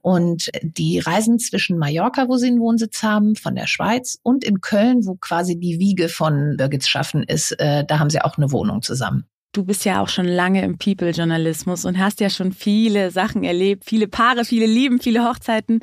Und 0.00 0.50
die 0.62 0.98
reisen 0.98 1.38
zwischen 1.38 1.78
Mallorca, 1.78 2.26
wo 2.28 2.38
sie 2.38 2.48
einen 2.48 2.60
Wohnsitz 2.60 3.02
haben, 3.02 3.36
von 3.36 3.54
der 3.54 3.66
Schweiz 3.66 4.18
und 4.22 4.44
in 4.44 4.62
Köln, 4.62 5.04
wo 5.04 5.16
quasi 5.16 5.58
die 5.58 5.78
Wiege 5.78 6.08
von 6.08 6.56
Birgits 6.56 6.88
Schaffen 6.88 7.22
ist, 7.22 7.52
äh, 7.60 7.84
da 7.84 7.98
haben 7.98 8.10
sie 8.10 8.22
auch 8.22 8.38
eine 8.38 8.50
Wohnung 8.50 8.80
zusammen. 8.80 9.26
Du 9.54 9.64
bist 9.64 9.84
ja 9.84 10.02
auch 10.02 10.08
schon 10.08 10.26
lange 10.26 10.62
im 10.62 10.78
People-Journalismus 10.78 11.84
und 11.84 11.96
hast 11.96 12.18
ja 12.18 12.28
schon 12.28 12.52
viele 12.52 13.12
Sachen 13.12 13.44
erlebt, 13.44 13.84
viele 13.84 14.08
Paare, 14.08 14.44
viele 14.44 14.66
Lieben, 14.66 14.98
viele 15.00 15.24
Hochzeiten. 15.24 15.78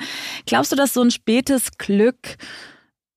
Glaubst 0.45 0.73
du, 0.73 0.75
dass 0.75 0.93
so 0.93 1.01
ein 1.01 1.09
spätes 1.09 1.71
Glück 1.77 2.35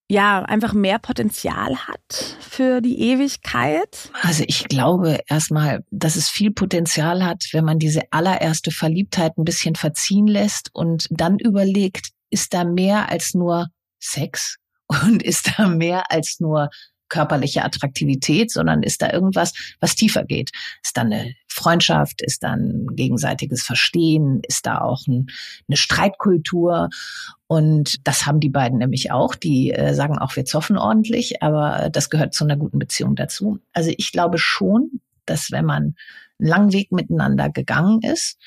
ja 0.09 0.43
einfach 0.43 0.73
mehr 0.73 1.01
Potenzial 1.01 1.77
hat 1.89 2.37
für 2.39 2.81
die 2.81 3.01
Ewigkeit? 3.01 4.13
Also 4.23 4.45
ich 4.47 4.69
glaube 4.69 5.19
erstmal, 5.27 5.85
dass 5.91 6.15
es 6.15 6.29
viel 6.29 6.53
Potenzial 6.53 7.25
hat, 7.25 7.49
wenn 7.51 7.65
man 7.65 7.81
diese 7.81 8.03
allererste 8.13 8.71
Verliebtheit 8.71 9.37
ein 9.37 9.45
bisschen 9.45 9.75
verziehen 9.75 10.29
lässt 10.29 10.71
und 10.73 11.09
dann 11.11 11.41
überlegt, 11.41 12.11
ist 12.31 12.55
da 12.55 12.63
mehr 12.63 13.11
als 13.11 13.35
nur 13.35 13.71
Sex 13.99 14.59
und 14.87 15.21
ist 15.25 15.55
da 15.57 15.67
mehr 15.67 16.13
als 16.13 16.39
nur 16.39 16.71
körperliche 17.15 17.65
Attraktivität, 17.65 18.51
sondern 18.51 18.83
ist 18.83 19.01
da 19.01 19.13
irgendwas, 19.13 19.53
was 19.79 19.95
tiefer 19.95 20.25
geht. 20.25 20.51
Ist 20.83 20.97
da 20.97 21.03
eine 21.03 21.37
Freundschaft, 21.47 22.21
ist 22.23 22.43
da 22.43 22.55
ein 22.55 22.89
gegenseitiges 22.97 23.63
Verstehen, 23.63 24.41
ist 24.49 24.67
da 24.67 24.81
auch 24.81 25.07
ein, 25.07 25.27
eine 25.69 25.77
Streitkultur. 25.77 26.89
Und 27.47 28.05
das 28.05 28.27
haben 28.27 28.41
die 28.41 28.49
beiden 28.49 28.79
nämlich 28.79 29.13
auch. 29.13 29.37
Die 29.37 29.71
äh, 29.71 29.95
sagen 29.95 30.19
auch, 30.19 30.35
wir 30.35 30.45
zoffen 30.45 30.77
ordentlich, 30.77 31.41
aber 31.41 31.89
das 31.93 32.11
gehört 32.11 32.35
zu 32.35 32.43
einer 32.43 32.57
guten 32.57 32.81
Beziehung 32.81 33.15
dazu. 33.15 33.61
Also 33.73 33.93
ich 33.97 34.11
glaube 34.11 34.39
schon, 34.39 35.01
dass 35.25 35.53
wenn 35.53 35.67
man 35.67 35.95
einen 36.41 36.49
langen 36.49 36.73
Weg 36.73 36.91
miteinander 36.91 37.49
gegangen 37.49 38.01
ist 38.03 38.41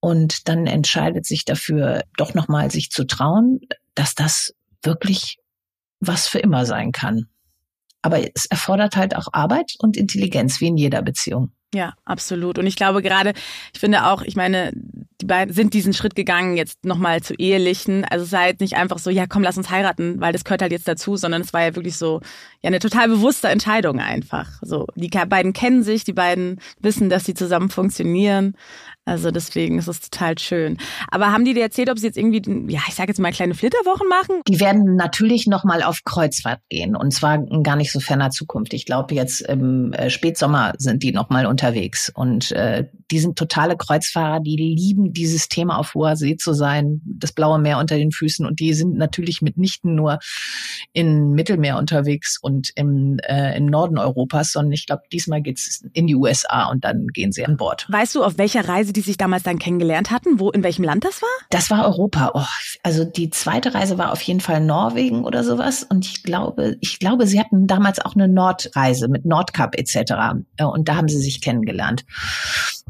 und 0.00 0.48
dann 0.48 0.66
entscheidet 0.66 1.24
sich 1.24 1.44
dafür, 1.44 2.02
doch 2.16 2.34
nochmal 2.34 2.72
sich 2.72 2.90
zu 2.90 3.06
trauen, 3.06 3.60
dass 3.94 4.16
das 4.16 4.56
wirklich 4.82 5.38
was 6.00 6.26
für 6.26 6.40
immer 6.40 6.66
sein 6.66 6.90
kann. 6.90 7.28
Aber 8.06 8.20
es 8.20 8.46
erfordert 8.46 8.94
halt 8.94 9.16
auch 9.16 9.26
Arbeit 9.32 9.74
und 9.80 9.96
Intelligenz, 9.96 10.60
wie 10.60 10.68
in 10.68 10.76
jeder 10.76 11.02
Beziehung. 11.02 11.50
Ja, 11.74 11.94
absolut. 12.04 12.56
Und 12.56 12.66
ich 12.68 12.76
glaube 12.76 13.02
gerade, 13.02 13.32
ich 13.74 13.80
finde 13.80 14.06
auch, 14.06 14.22
ich 14.22 14.36
meine, 14.36 14.70
die 15.20 15.26
beiden 15.26 15.52
sind 15.52 15.74
diesen 15.74 15.92
Schritt 15.92 16.14
gegangen, 16.14 16.56
jetzt 16.56 16.84
nochmal 16.84 17.20
zu 17.20 17.34
ehelichen. 17.34 18.04
Also 18.04 18.22
es 18.22 18.30
sei 18.30 18.50
jetzt 18.50 18.60
nicht 18.60 18.76
einfach 18.76 18.98
so, 18.98 19.10
ja 19.10 19.26
komm, 19.26 19.42
lass 19.42 19.58
uns 19.58 19.70
heiraten, 19.70 20.20
weil 20.20 20.32
das 20.32 20.44
gehört 20.44 20.62
halt 20.62 20.70
jetzt 20.70 20.86
dazu, 20.86 21.16
sondern 21.16 21.42
es 21.42 21.52
war 21.52 21.62
ja 21.62 21.74
wirklich 21.74 21.96
so, 21.96 22.20
ja, 22.62 22.68
eine 22.68 22.78
total 22.78 23.08
bewusste 23.08 23.48
Entscheidung 23.48 23.98
einfach. 23.98 24.48
So, 24.62 24.86
die 24.94 25.08
beiden 25.08 25.52
kennen 25.52 25.82
sich, 25.82 26.04
die 26.04 26.12
beiden 26.12 26.60
wissen, 26.78 27.10
dass 27.10 27.24
sie 27.24 27.34
zusammen 27.34 27.70
funktionieren. 27.70 28.56
Also 29.06 29.30
deswegen 29.30 29.78
ist 29.78 29.86
es 29.86 30.00
total 30.00 30.36
schön. 30.36 30.78
Aber 31.12 31.32
haben 31.32 31.44
die 31.44 31.54
dir 31.54 31.62
erzählt, 31.62 31.88
ob 31.90 31.98
sie 31.98 32.06
jetzt 32.06 32.18
irgendwie, 32.18 32.42
ja, 32.72 32.80
ich 32.88 32.94
sage 32.94 33.08
jetzt 33.08 33.20
mal 33.20 33.32
kleine 33.32 33.54
Flitterwochen 33.54 34.08
machen? 34.08 34.40
Die 34.48 34.58
werden 34.58 34.96
natürlich 34.96 35.46
nochmal 35.46 35.84
auf 35.84 36.00
Kreuzfahrt 36.04 36.60
gehen 36.68 36.96
und 36.96 37.12
zwar 37.12 37.36
in 37.36 37.62
gar 37.62 37.76
nicht 37.76 37.92
so 37.92 38.00
ferner 38.00 38.30
Zukunft. 38.30 38.74
Ich 38.74 38.84
glaube, 38.84 39.14
jetzt 39.14 39.42
im 39.42 39.92
äh, 39.92 40.10
Spätsommer 40.10 40.72
sind 40.78 41.04
die 41.04 41.12
nochmal 41.12 41.46
unterwegs 41.46 42.10
und 42.12 42.50
äh, 42.50 42.88
die 43.10 43.18
sind 43.18 43.38
totale 43.38 43.76
Kreuzfahrer, 43.76 44.40
die 44.40 44.56
lieben 44.56 45.12
dieses 45.12 45.48
Thema 45.48 45.78
auf 45.78 45.94
hoher 45.94 46.16
See 46.16 46.36
zu 46.36 46.52
sein, 46.52 47.00
das 47.04 47.32
blaue 47.32 47.58
Meer 47.58 47.78
unter 47.78 47.96
den 47.96 48.10
Füßen 48.10 48.44
und 48.46 48.60
die 48.60 48.74
sind 48.74 48.96
natürlich 48.96 49.42
mitnichten 49.42 49.94
nur 49.94 50.18
im 50.92 51.32
Mittelmeer 51.32 51.78
unterwegs 51.78 52.38
und 52.40 52.70
im, 52.74 53.18
äh, 53.22 53.56
im 53.56 53.66
Norden 53.66 53.98
Europas, 53.98 54.52
sondern 54.52 54.72
ich 54.72 54.86
glaube, 54.86 55.02
diesmal 55.12 55.42
geht's 55.42 55.84
in 55.92 56.06
die 56.06 56.16
USA 56.16 56.68
und 56.70 56.84
dann 56.84 57.06
gehen 57.08 57.32
sie 57.32 57.44
an 57.44 57.56
Bord. 57.56 57.86
Weißt 57.88 58.14
du, 58.14 58.24
auf 58.24 58.38
welcher 58.38 58.68
Reise 58.68 58.92
die 58.92 59.00
sich 59.00 59.16
damals 59.16 59.42
dann 59.42 59.58
kennengelernt 59.58 60.10
hatten? 60.10 60.40
Wo, 60.40 60.50
in 60.50 60.62
welchem 60.62 60.84
Land 60.84 61.04
das 61.04 61.22
war? 61.22 61.28
Das 61.50 61.70
war 61.70 61.86
Europa. 61.86 62.32
Oh, 62.34 62.44
also 62.82 63.04
die 63.04 63.30
zweite 63.30 63.74
Reise 63.74 63.98
war 63.98 64.12
auf 64.12 64.22
jeden 64.22 64.40
Fall 64.40 64.60
Norwegen 64.60 65.24
oder 65.24 65.44
sowas. 65.44 65.84
Und 65.84 66.06
ich 66.06 66.22
glaube, 66.22 66.76
ich 66.80 66.98
glaube, 66.98 67.26
sie 67.26 67.38
hatten 67.38 67.66
damals 67.66 68.00
auch 68.00 68.14
eine 68.14 68.28
Nordreise 68.28 69.08
mit 69.08 69.24
Nordkap 69.24 69.76
etc. 69.78 70.12
Und 70.60 70.88
da 70.88 70.96
haben 70.96 71.08
sie 71.08 71.20
sich 71.20 71.40
kennengelernt. 71.40 72.04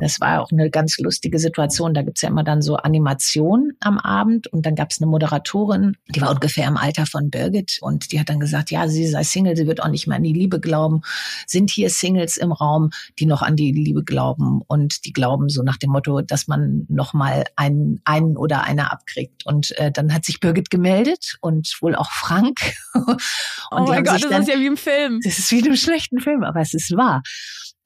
Das 0.06 0.20
war 0.20 0.40
auch 0.40 0.52
eine 0.52 0.70
ganz 0.70 0.98
lustige 0.98 1.40
Situation. 1.40 1.92
Da 1.92 2.02
gibt's 2.02 2.22
ja 2.22 2.28
immer 2.28 2.44
dann 2.44 2.62
so 2.62 2.76
Animationen 2.76 3.76
am 3.80 3.98
Abend 3.98 4.46
und 4.46 4.64
dann 4.64 4.76
gab's 4.76 5.00
eine 5.00 5.10
Moderatorin, 5.10 5.96
die 6.14 6.20
war 6.20 6.30
ungefähr 6.30 6.68
im 6.68 6.76
Alter 6.76 7.06
von 7.06 7.28
Birgit 7.28 7.78
und 7.80 8.12
die 8.12 8.20
hat 8.20 8.28
dann 8.28 8.38
gesagt, 8.38 8.70
ja, 8.70 8.86
sie 8.86 9.08
sei 9.08 9.24
Single, 9.24 9.56
sie 9.56 9.66
wird 9.66 9.82
auch 9.82 9.88
nicht 9.88 10.06
mehr 10.06 10.16
an 10.16 10.22
die 10.22 10.32
Liebe 10.32 10.60
glauben. 10.60 11.00
Sind 11.48 11.70
hier 11.70 11.90
Singles 11.90 12.36
im 12.36 12.52
Raum, 12.52 12.90
die 13.18 13.26
noch 13.26 13.42
an 13.42 13.56
die 13.56 13.72
Liebe 13.72 14.04
glauben 14.04 14.62
und 14.68 15.04
die 15.06 15.12
glauben 15.12 15.48
so 15.48 15.64
nach 15.64 15.76
dem 15.76 15.90
Motto, 15.90 16.20
dass 16.20 16.46
man 16.46 16.86
noch 16.88 17.12
mal 17.12 17.42
einen, 17.56 18.00
einen 18.04 18.36
oder 18.36 18.62
eine 18.62 18.92
abkriegt. 18.92 19.44
Und 19.44 19.76
äh, 19.78 19.90
dann 19.90 20.14
hat 20.14 20.24
sich 20.24 20.38
Birgit 20.38 20.70
gemeldet 20.70 21.36
und 21.40 21.76
wohl 21.80 21.96
auch 21.96 22.12
Frank. 22.12 22.60
und 22.94 23.18
oh 23.72 23.86
mein 23.88 24.04
Gott, 24.04 24.22
das 24.22 24.30
dann, 24.30 24.42
ist 24.42 24.48
ja 24.48 24.60
wie 24.60 24.66
im 24.66 24.76
Film. 24.76 25.18
Das 25.24 25.40
ist 25.40 25.50
wie 25.50 25.58
in 25.58 25.64
einem 25.64 25.76
schlechten 25.76 26.20
Film, 26.20 26.44
aber 26.44 26.60
es 26.60 26.74
ist 26.74 26.96
wahr. 26.96 27.24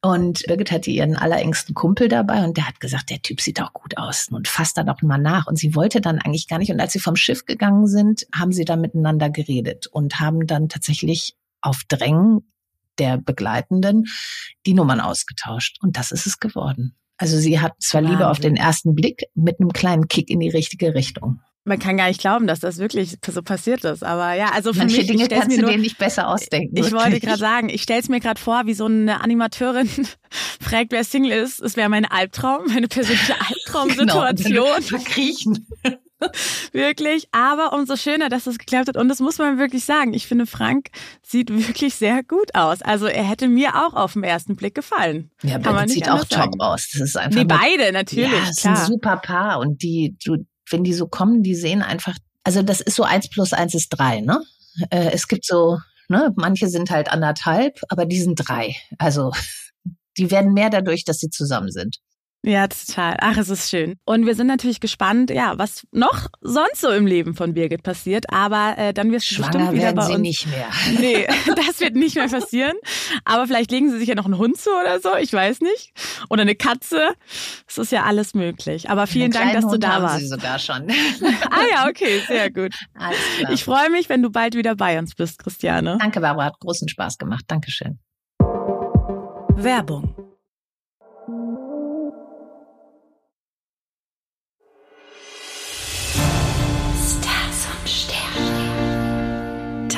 Und 0.03 0.45
Birgit 0.47 0.71
hatte 0.71 0.91
ihren 0.91 1.17
allerengsten 1.17 1.75
Kumpel 1.75 2.09
dabei 2.09 2.43
und 2.45 2.57
der 2.57 2.67
hat 2.67 2.81
gesagt, 2.81 3.11
der 3.11 3.21
Typ 3.21 3.41
sieht 3.41 3.61
auch 3.61 3.75
gut 3.75 3.99
aus 3.99 4.29
und 4.31 4.49
fasst 4.49 4.79
dann 4.79 4.89
auch 4.89 5.03
mal 5.03 5.19
nach. 5.19 5.47
Und 5.47 5.57
sie 5.57 5.75
wollte 5.75 6.01
dann 6.01 6.19
eigentlich 6.19 6.49
gar 6.49 6.59
nicht. 6.59 6.71
Und 6.71 6.81
als 6.81 6.95
sie 6.95 7.01
vom 7.01 7.17
Schiff 7.17 7.45
gegangen 7.45 7.87
sind, 7.87 8.27
haben 8.35 8.53
sie 8.53 8.65
dann 8.65 8.81
miteinander 8.81 9.29
geredet 9.29 9.89
und 9.89 10.19
haben 10.19 10.47
dann 10.47 10.71
tatsächlich 10.71 11.37
auf 11.61 11.83
Drängen 11.87 12.51
der 12.99 13.19
Begleitenden 13.19 14.07
die 14.65 14.73
Nummern 14.73 15.01
ausgetauscht. 15.01 15.77
Und 15.83 15.99
das 15.99 16.13
ist 16.13 16.27
es 16.27 16.39
geworden. 16.39 16.95
Also 17.19 17.37
sie 17.37 17.61
hat 17.61 17.75
zwar 17.81 18.01
Wahnsinn. 18.01 18.17
Liebe 18.17 18.31
auf 18.31 18.41
den 18.41 18.57
ersten 18.57 18.95
Blick 18.95 19.25
mit 19.35 19.61
einem 19.61 19.73
kleinen 19.73 20.09
Kick 20.09 20.31
in 20.31 20.41
die 20.41 20.49
richtige 20.49 20.95
Richtung. 20.95 21.41
Man 21.65 21.79
kann 21.79 21.99
gar 21.99 22.09
nicht 22.09 22.21
glauben, 22.21 22.47
dass 22.47 22.61
das 22.61 22.79
wirklich 22.79 23.19
so 23.27 23.43
passiert 23.43 23.85
ist. 23.85 24.03
Aber 24.03 24.33
ja, 24.33 24.51
also 24.53 24.73
für 24.73 24.81
Manche 24.81 24.99
mich, 24.99 25.07
Dinge 25.09 25.29
kannst 25.29 25.57
du 25.57 25.61
nur, 25.61 25.71
dir 25.71 25.79
nicht 25.79 25.99
besser 25.99 26.29
ausdenken. 26.29 26.75
Ich 26.75 26.85
wirklich. 26.85 27.03
wollte 27.03 27.21
gerade 27.21 27.39
sagen, 27.39 27.69
ich 27.69 27.83
stelle 27.83 28.01
es 28.01 28.09
mir 28.09 28.21
gerade 28.21 28.41
vor, 28.41 28.63
wie 28.65 28.75
so 28.75 28.87
eine 28.87 29.21
Animateurin 29.21 29.89
fragt, 30.61 30.93
wer 30.93 31.05
Single 31.05 31.33
ist. 31.33 31.61
Es 31.61 31.77
wäre 31.77 31.91
mein 31.91 32.07
Albtraum, 32.07 32.67
meine 32.69 32.89
persönliche 32.89 33.35
Albtraumsituation. 33.49 34.53
Genau, 34.53 35.97
wirklich. 36.73 37.29
Aber 37.33 37.73
umso 37.73 37.97
schöner, 37.97 38.29
dass 38.29 38.47
es 38.47 38.59
geklappt 38.59 38.89
hat. 38.89 38.97
Und 38.97 39.09
das 39.09 39.21
muss 39.21 39.39
man 39.39 39.59
wirklich 39.59 39.85
sagen. 39.85 40.15
Ich 40.15 40.27
finde, 40.27 40.47
Frank 40.47 40.89
sieht 41.23 41.51
wirklich 41.51 41.95
sehr 41.95 42.23
gut 42.23 42.55
aus. 42.55 42.83
Also 42.83 43.07
er 43.07 43.25
hätte 43.25 43.49
mir 43.49 43.77
auch 43.77 43.95
auf 43.95 44.15
den 44.15 44.25
ersten 44.25 44.57
Blick 44.57 44.75
gefallen. 44.75 45.31
Ja, 45.43 45.57
aber 45.57 45.83
er 45.83 45.89
sieht 45.89 46.09
auch 46.11 46.25
top 46.25 46.55
aus. 46.59 46.91
Das 46.93 47.03
ist 47.03 47.17
einfach. 47.17 47.39
Die 47.39 47.47
beide, 47.47 47.93
natürlich. 47.93 48.31
Ja, 48.31 48.41
das 48.41 48.59
ist 48.59 48.67
ein 48.67 48.77
super 48.77 49.17
Paar. 49.17 49.61
Und 49.61 49.83
die, 49.83 50.17
du, 50.25 50.37
wenn 50.71 50.85
die 50.85 50.95
so 50.95 51.07
kommen, 51.07 51.43
die 51.43 51.55
sehen 51.55 51.83
einfach, 51.83 52.17
also 52.45 52.63
das 52.63 52.81
ist 52.81 52.97
so 52.97 53.03
eins 53.03 53.29
plus 53.29 53.53
eins 53.53 53.75
ist 53.75 53.91
drei, 53.91 54.21
ne? 54.21 54.43
Äh, 54.91 55.11
es 55.13 55.29
gibt 55.29 55.45
so, 55.45 55.79
ne, 56.09 56.33
manche 56.37 56.69
sind 56.69 56.91
halt 56.91 57.11
anderthalb, 57.11 57.81
aber 57.89 58.07
die 58.07 58.21
sind 58.21 58.37
drei. 58.37 58.77
Also 58.99 59.33
die 60.19 60.31
werden 60.31 60.53
mehr 60.53 60.71
dadurch, 60.71 61.05
dass 61.05 61.19
sie 61.19 61.31
zusammen 61.31 61.71
sind. 61.71 61.99
Ja, 62.43 62.67
total. 62.69 63.17
Ach, 63.21 63.37
es 63.37 63.51
ist 63.51 63.69
schön. 63.69 63.97
Und 64.07 64.25
wir 64.25 64.35
sind 64.35 64.47
natürlich 64.47 64.81
gespannt, 64.81 65.31
ja, 65.31 65.59
was 65.59 65.87
noch 65.93 66.27
sonst 66.41 66.81
so 66.81 66.89
im 66.91 67.07
Leben 67.07 67.35
von 67.35 67.53
Birgit 67.53 67.83
passiert. 67.83 68.33
Aber 68.33 68.79
äh, 68.79 68.95
dann 68.95 69.13
wirst 69.13 69.31
du 69.31 69.35
Schwanger 69.35 69.51
bestimmt 69.51 69.73
wieder 69.73 69.83
werden 69.83 69.97
bei 69.97 70.07
sie 70.07 70.13
uns. 70.15 70.23
nicht 70.23 70.47
mehr. 70.47 70.69
Nee, 71.01 71.27
das 71.67 71.81
wird 71.81 71.97
nicht 71.97 72.15
mehr 72.17 72.29
passieren. 72.29 72.77
Aber 73.27 73.47
vielleicht 73.47 73.71
legen 73.71 73.91
sie 73.91 73.99
sich 73.99 74.09
ja 74.09 74.15
noch 74.15 74.25
einen 74.25 74.39
Hund 74.39 74.57
zu 74.57 74.71
oder 74.71 75.01
so, 75.01 75.15
ich 75.17 75.33
weiß 75.33 75.61
nicht. 75.61 75.93
Oder 76.31 76.43
eine 76.43 76.55
Katze. 76.55 77.11
Es 77.69 77.77
ist 77.77 77.93
ja 77.93 78.05
alles 78.05 78.35
möglich. 78.35 78.89
Aber 78.89 79.07
vielen 79.07 79.33
Dank, 79.33 79.53
dass 79.53 79.65
Hund 79.65 79.75
du 79.75 79.79
da 79.79 79.95
haben 79.95 80.03
warst. 80.05 80.21
Sie 80.21 80.27
sogar 80.29 80.59
schon. 80.59 80.91
ah 81.51 81.63
ja, 81.71 81.89
okay, 81.89 82.23
sehr 82.27 82.51
gut. 82.51 82.75
Alles 82.95 83.19
klar. 83.39 83.53
Ich 83.53 83.65
freue 83.65 83.91
mich, 83.91 84.09
wenn 84.09 84.23
du 84.23 84.31
bald 84.31 84.55
wieder 84.55 84.75
bei 84.77 84.99
uns 84.99 85.15
bist, 85.15 85.39
Christiane. 85.43 85.99
Danke, 86.01 86.21
Barbara. 86.21 86.47
Hat 86.47 86.59
großen 86.61 86.89
Spaß 86.89 87.19
gemacht. 87.19 87.45
Dankeschön. 87.49 87.99
Werbung. 89.57 90.30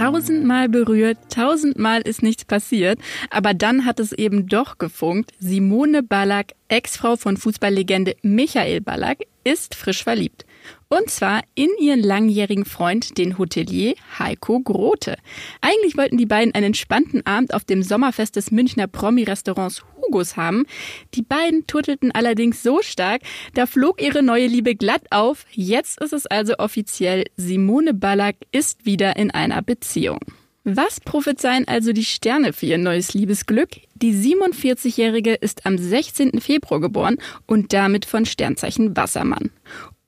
Tausendmal 0.03 0.69
berührt, 0.69 1.19
tausendmal 1.33 2.01
ist 2.01 2.25
nichts 2.25 2.45
passiert, 2.45 2.99
aber 3.31 3.55
dann 3.55 3.85
hat 3.85 4.01
es 4.01 4.11
eben 4.11 4.49
doch 4.49 4.79
gefunkt. 4.79 5.31
Simone 5.39 6.03
Ballack, 6.03 6.55
Ex-Frau 6.67 7.15
von 7.15 7.37
Fußballlegende 7.37 8.17
Michael 8.23 8.81
Ballack, 8.81 9.19
ist 9.45 9.77
frisch 9.77 10.03
verliebt. 10.03 10.45
Und 10.89 11.09
zwar 11.11 11.43
in 11.55 11.71
ihren 11.81 12.01
langjährigen 12.01 12.65
Freund, 12.65 13.17
den 13.17 13.39
Hotelier 13.39 13.95
Heiko 14.19 14.61
Grote. 14.61 15.17
Eigentlich 15.61 15.97
wollten 15.97 16.19
die 16.19 16.27
beiden 16.27 16.55
einen 16.55 16.67
entspannten 16.67 17.27
Abend 17.27 17.55
auf 17.55 17.65
dem 17.65 17.83
Sommerfest 17.83 18.37
des 18.37 18.51
Münchner 18.51 18.87
Promi-Restaurants 18.87 19.85
Hugos 19.97 20.37
haben. 20.37 20.67
Die 21.15 21.23
beiden 21.23 21.67
turtelten 21.67 22.13
allerdings 22.13 22.63
so 22.63 22.83
stark, 22.83 23.23
da 23.55 23.67
flog 23.67 24.03
ihre 24.03 24.23
neue 24.23 24.47
Liebe 24.47 24.75
glatt 24.75 25.05
auf. 25.11 25.47
Jetzt 25.53 26.01
ist 26.01 26.13
es 26.13 26.27
also 26.27 26.55
offiziell, 26.59 27.25
Simone 27.37 27.95
Ballack 27.95 28.37
ist 28.53 28.85
wieder 28.85 29.17
in 29.17 29.31
einer 29.31 29.63
Beziehung. 29.63 30.21
Was 30.65 31.01
prophezeien 31.01 31.67
also 31.67 31.93
die 31.93 32.05
Sterne 32.05 32.53
für 32.53 32.67
ihr 32.67 32.79
neues 32.79 33.15
Liebesglück? 33.15 33.71
Die 33.97 34.13
47-Jährige 34.15 35.35
ist 35.35 35.67
am 35.67 35.77
16. 35.77 36.41
Februar 36.41 36.81
geboren 36.81 37.17
und 37.47 37.73
damit 37.73 38.05
von 38.05 38.27
Sternzeichen 38.27 38.97
Wassermann. 38.97 39.51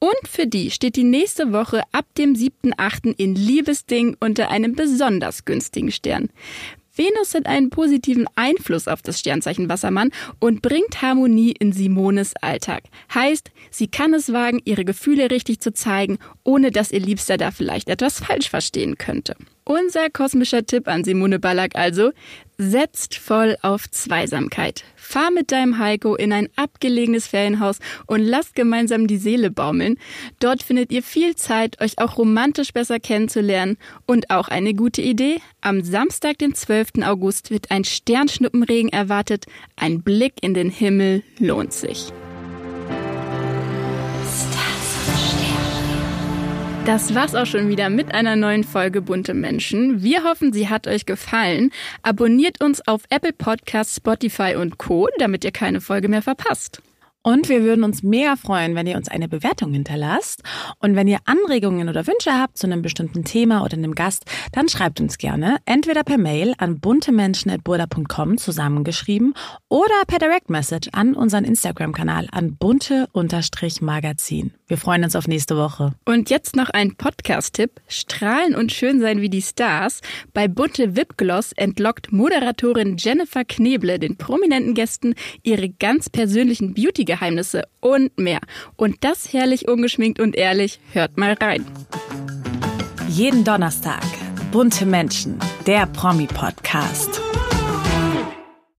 Und 0.04 0.28
für 0.28 0.46
die 0.46 0.70
steht 0.70 0.96
die 0.96 1.02
nächste 1.02 1.54
Woche 1.54 1.80
ab 1.92 2.04
dem 2.18 2.34
7.8. 2.34 3.14
in 3.16 3.34
Liebesding 3.34 4.18
unter 4.20 4.50
einem 4.50 4.74
besonders 4.74 5.46
günstigen 5.46 5.90
Stern. 5.90 6.28
Venus 6.94 7.32
hat 7.32 7.46
einen 7.46 7.70
positiven 7.70 8.26
Einfluss 8.34 8.86
auf 8.86 9.00
das 9.00 9.18
Sternzeichen 9.18 9.70
Wassermann 9.70 10.10
und 10.40 10.60
bringt 10.60 11.00
Harmonie 11.00 11.52
in 11.58 11.72
Simones 11.72 12.34
Alltag. 12.42 12.82
Heißt, 13.14 13.50
sie 13.70 13.88
kann 13.88 14.12
es 14.12 14.30
wagen, 14.30 14.60
ihre 14.66 14.84
Gefühle 14.84 15.30
richtig 15.30 15.60
zu 15.60 15.72
zeigen, 15.72 16.18
ohne 16.42 16.70
dass 16.70 16.92
ihr 16.92 17.00
Liebster 17.00 17.38
da 17.38 17.50
vielleicht 17.50 17.88
etwas 17.88 18.20
falsch 18.20 18.50
verstehen 18.50 18.98
könnte. 18.98 19.36
Unser 19.66 20.10
kosmischer 20.10 20.66
Tipp 20.66 20.88
an 20.88 21.04
Simone 21.04 21.38
Ballack 21.38 21.74
also, 21.74 22.12
setzt 22.58 23.14
voll 23.14 23.56
auf 23.62 23.90
Zweisamkeit. 23.90 24.84
Fahr 24.94 25.30
mit 25.30 25.52
deinem 25.52 25.78
Heiko 25.78 26.14
in 26.16 26.34
ein 26.34 26.50
abgelegenes 26.54 27.26
Ferienhaus 27.26 27.78
und 28.06 28.20
lasst 28.20 28.54
gemeinsam 28.54 29.06
die 29.06 29.16
Seele 29.16 29.50
baumeln. 29.50 29.98
Dort 30.38 30.62
findet 30.62 30.92
ihr 30.92 31.02
viel 31.02 31.34
Zeit, 31.34 31.80
euch 31.80 31.98
auch 31.98 32.18
romantisch 32.18 32.72
besser 32.74 33.00
kennenzulernen. 33.00 33.78
Und 34.04 34.28
auch 34.28 34.48
eine 34.48 34.74
gute 34.74 35.00
Idee, 35.00 35.40
am 35.62 35.82
Samstag, 35.82 36.38
den 36.38 36.54
12. 36.54 37.02
August, 37.02 37.50
wird 37.50 37.70
ein 37.70 37.84
Sternschnuppenregen 37.84 38.90
erwartet. 38.90 39.46
Ein 39.76 40.02
Blick 40.02 40.34
in 40.42 40.52
den 40.52 40.68
Himmel 40.68 41.22
lohnt 41.38 41.72
sich. 41.72 42.12
Das 46.86 47.14
war's 47.14 47.34
auch 47.34 47.46
schon 47.46 47.70
wieder 47.70 47.88
mit 47.88 48.14
einer 48.14 48.36
neuen 48.36 48.62
Folge 48.62 49.00
Bunte 49.00 49.32
Menschen. 49.32 50.02
Wir 50.02 50.22
hoffen, 50.22 50.52
sie 50.52 50.68
hat 50.68 50.86
euch 50.86 51.06
gefallen. 51.06 51.70
Abonniert 52.02 52.62
uns 52.62 52.86
auf 52.86 53.04
Apple 53.08 53.32
Podcasts, 53.32 53.96
Spotify 53.96 54.56
und 54.56 54.76
Co., 54.76 55.08
damit 55.18 55.44
ihr 55.44 55.50
keine 55.50 55.80
Folge 55.80 56.08
mehr 56.08 56.20
verpasst. 56.20 56.82
Und 57.26 57.48
wir 57.48 57.62
würden 57.62 57.84
uns 57.84 58.02
mega 58.02 58.36
freuen, 58.36 58.74
wenn 58.74 58.86
ihr 58.86 58.98
uns 58.98 59.08
eine 59.08 59.28
Bewertung 59.28 59.72
hinterlasst. 59.72 60.42
Und 60.78 60.94
wenn 60.94 61.08
ihr 61.08 61.20
Anregungen 61.24 61.88
oder 61.88 62.06
Wünsche 62.06 62.34
habt 62.34 62.58
zu 62.58 62.66
einem 62.66 62.82
bestimmten 62.82 63.24
Thema 63.24 63.64
oder 63.64 63.78
einem 63.78 63.94
Gast, 63.94 64.26
dann 64.52 64.68
schreibt 64.68 65.00
uns 65.00 65.16
gerne 65.16 65.56
entweder 65.64 66.04
per 66.04 66.18
Mail 66.18 66.52
an 66.58 66.80
buntemenschen.burda.com 66.80 68.36
zusammengeschrieben 68.36 69.32
oder 69.70 70.02
per 70.06 70.18
Direct 70.18 70.50
Message 70.50 70.90
an 70.92 71.14
unseren 71.14 71.44
Instagram-Kanal 71.44 72.28
an 72.30 72.56
bunte-magazin. 72.56 74.52
Wir 74.66 74.76
freuen 74.78 75.04
uns 75.04 75.16
auf 75.16 75.26
nächste 75.26 75.56
Woche. 75.56 75.94
Und 76.04 76.28
jetzt 76.28 76.56
noch 76.56 76.68
ein 76.70 76.94
Podcast-Tipp. 76.96 77.80
Strahlen 77.86 78.54
und 78.54 78.72
schön 78.72 79.00
sein 79.00 79.22
wie 79.22 79.30
die 79.30 79.40
Stars. 79.40 80.00
Bei 80.34 80.46
Bunte 80.46 80.94
Wipgloss 80.94 81.52
entlockt 81.52 82.12
Moderatorin 82.12 82.96
Jennifer 82.98 83.44
Kneble 83.44 83.98
den 83.98 84.16
prominenten 84.16 84.74
Gästen 84.74 85.14
ihre 85.42 85.70
ganz 85.70 86.10
persönlichen 86.10 86.74
Beauty 86.74 87.13
Geheimnisse 87.14 87.64
und 87.80 88.18
mehr. 88.18 88.40
Und 88.76 89.04
das 89.04 89.32
herrlich 89.32 89.68
ungeschminkt 89.68 90.18
und 90.20 90.34
ehrlich. 90.36 90.80
Hört 90.92 91.16
mal 91.16 91.34
rein. 91.34 91.64
Jeden 93.08 93.44
Donnerstag. 93.44 94.02
Bunte 94.50 94.86
Menschen. 94.86 95.38
Der 95.66 95.86
Promi-Podcast. 95.86 97.20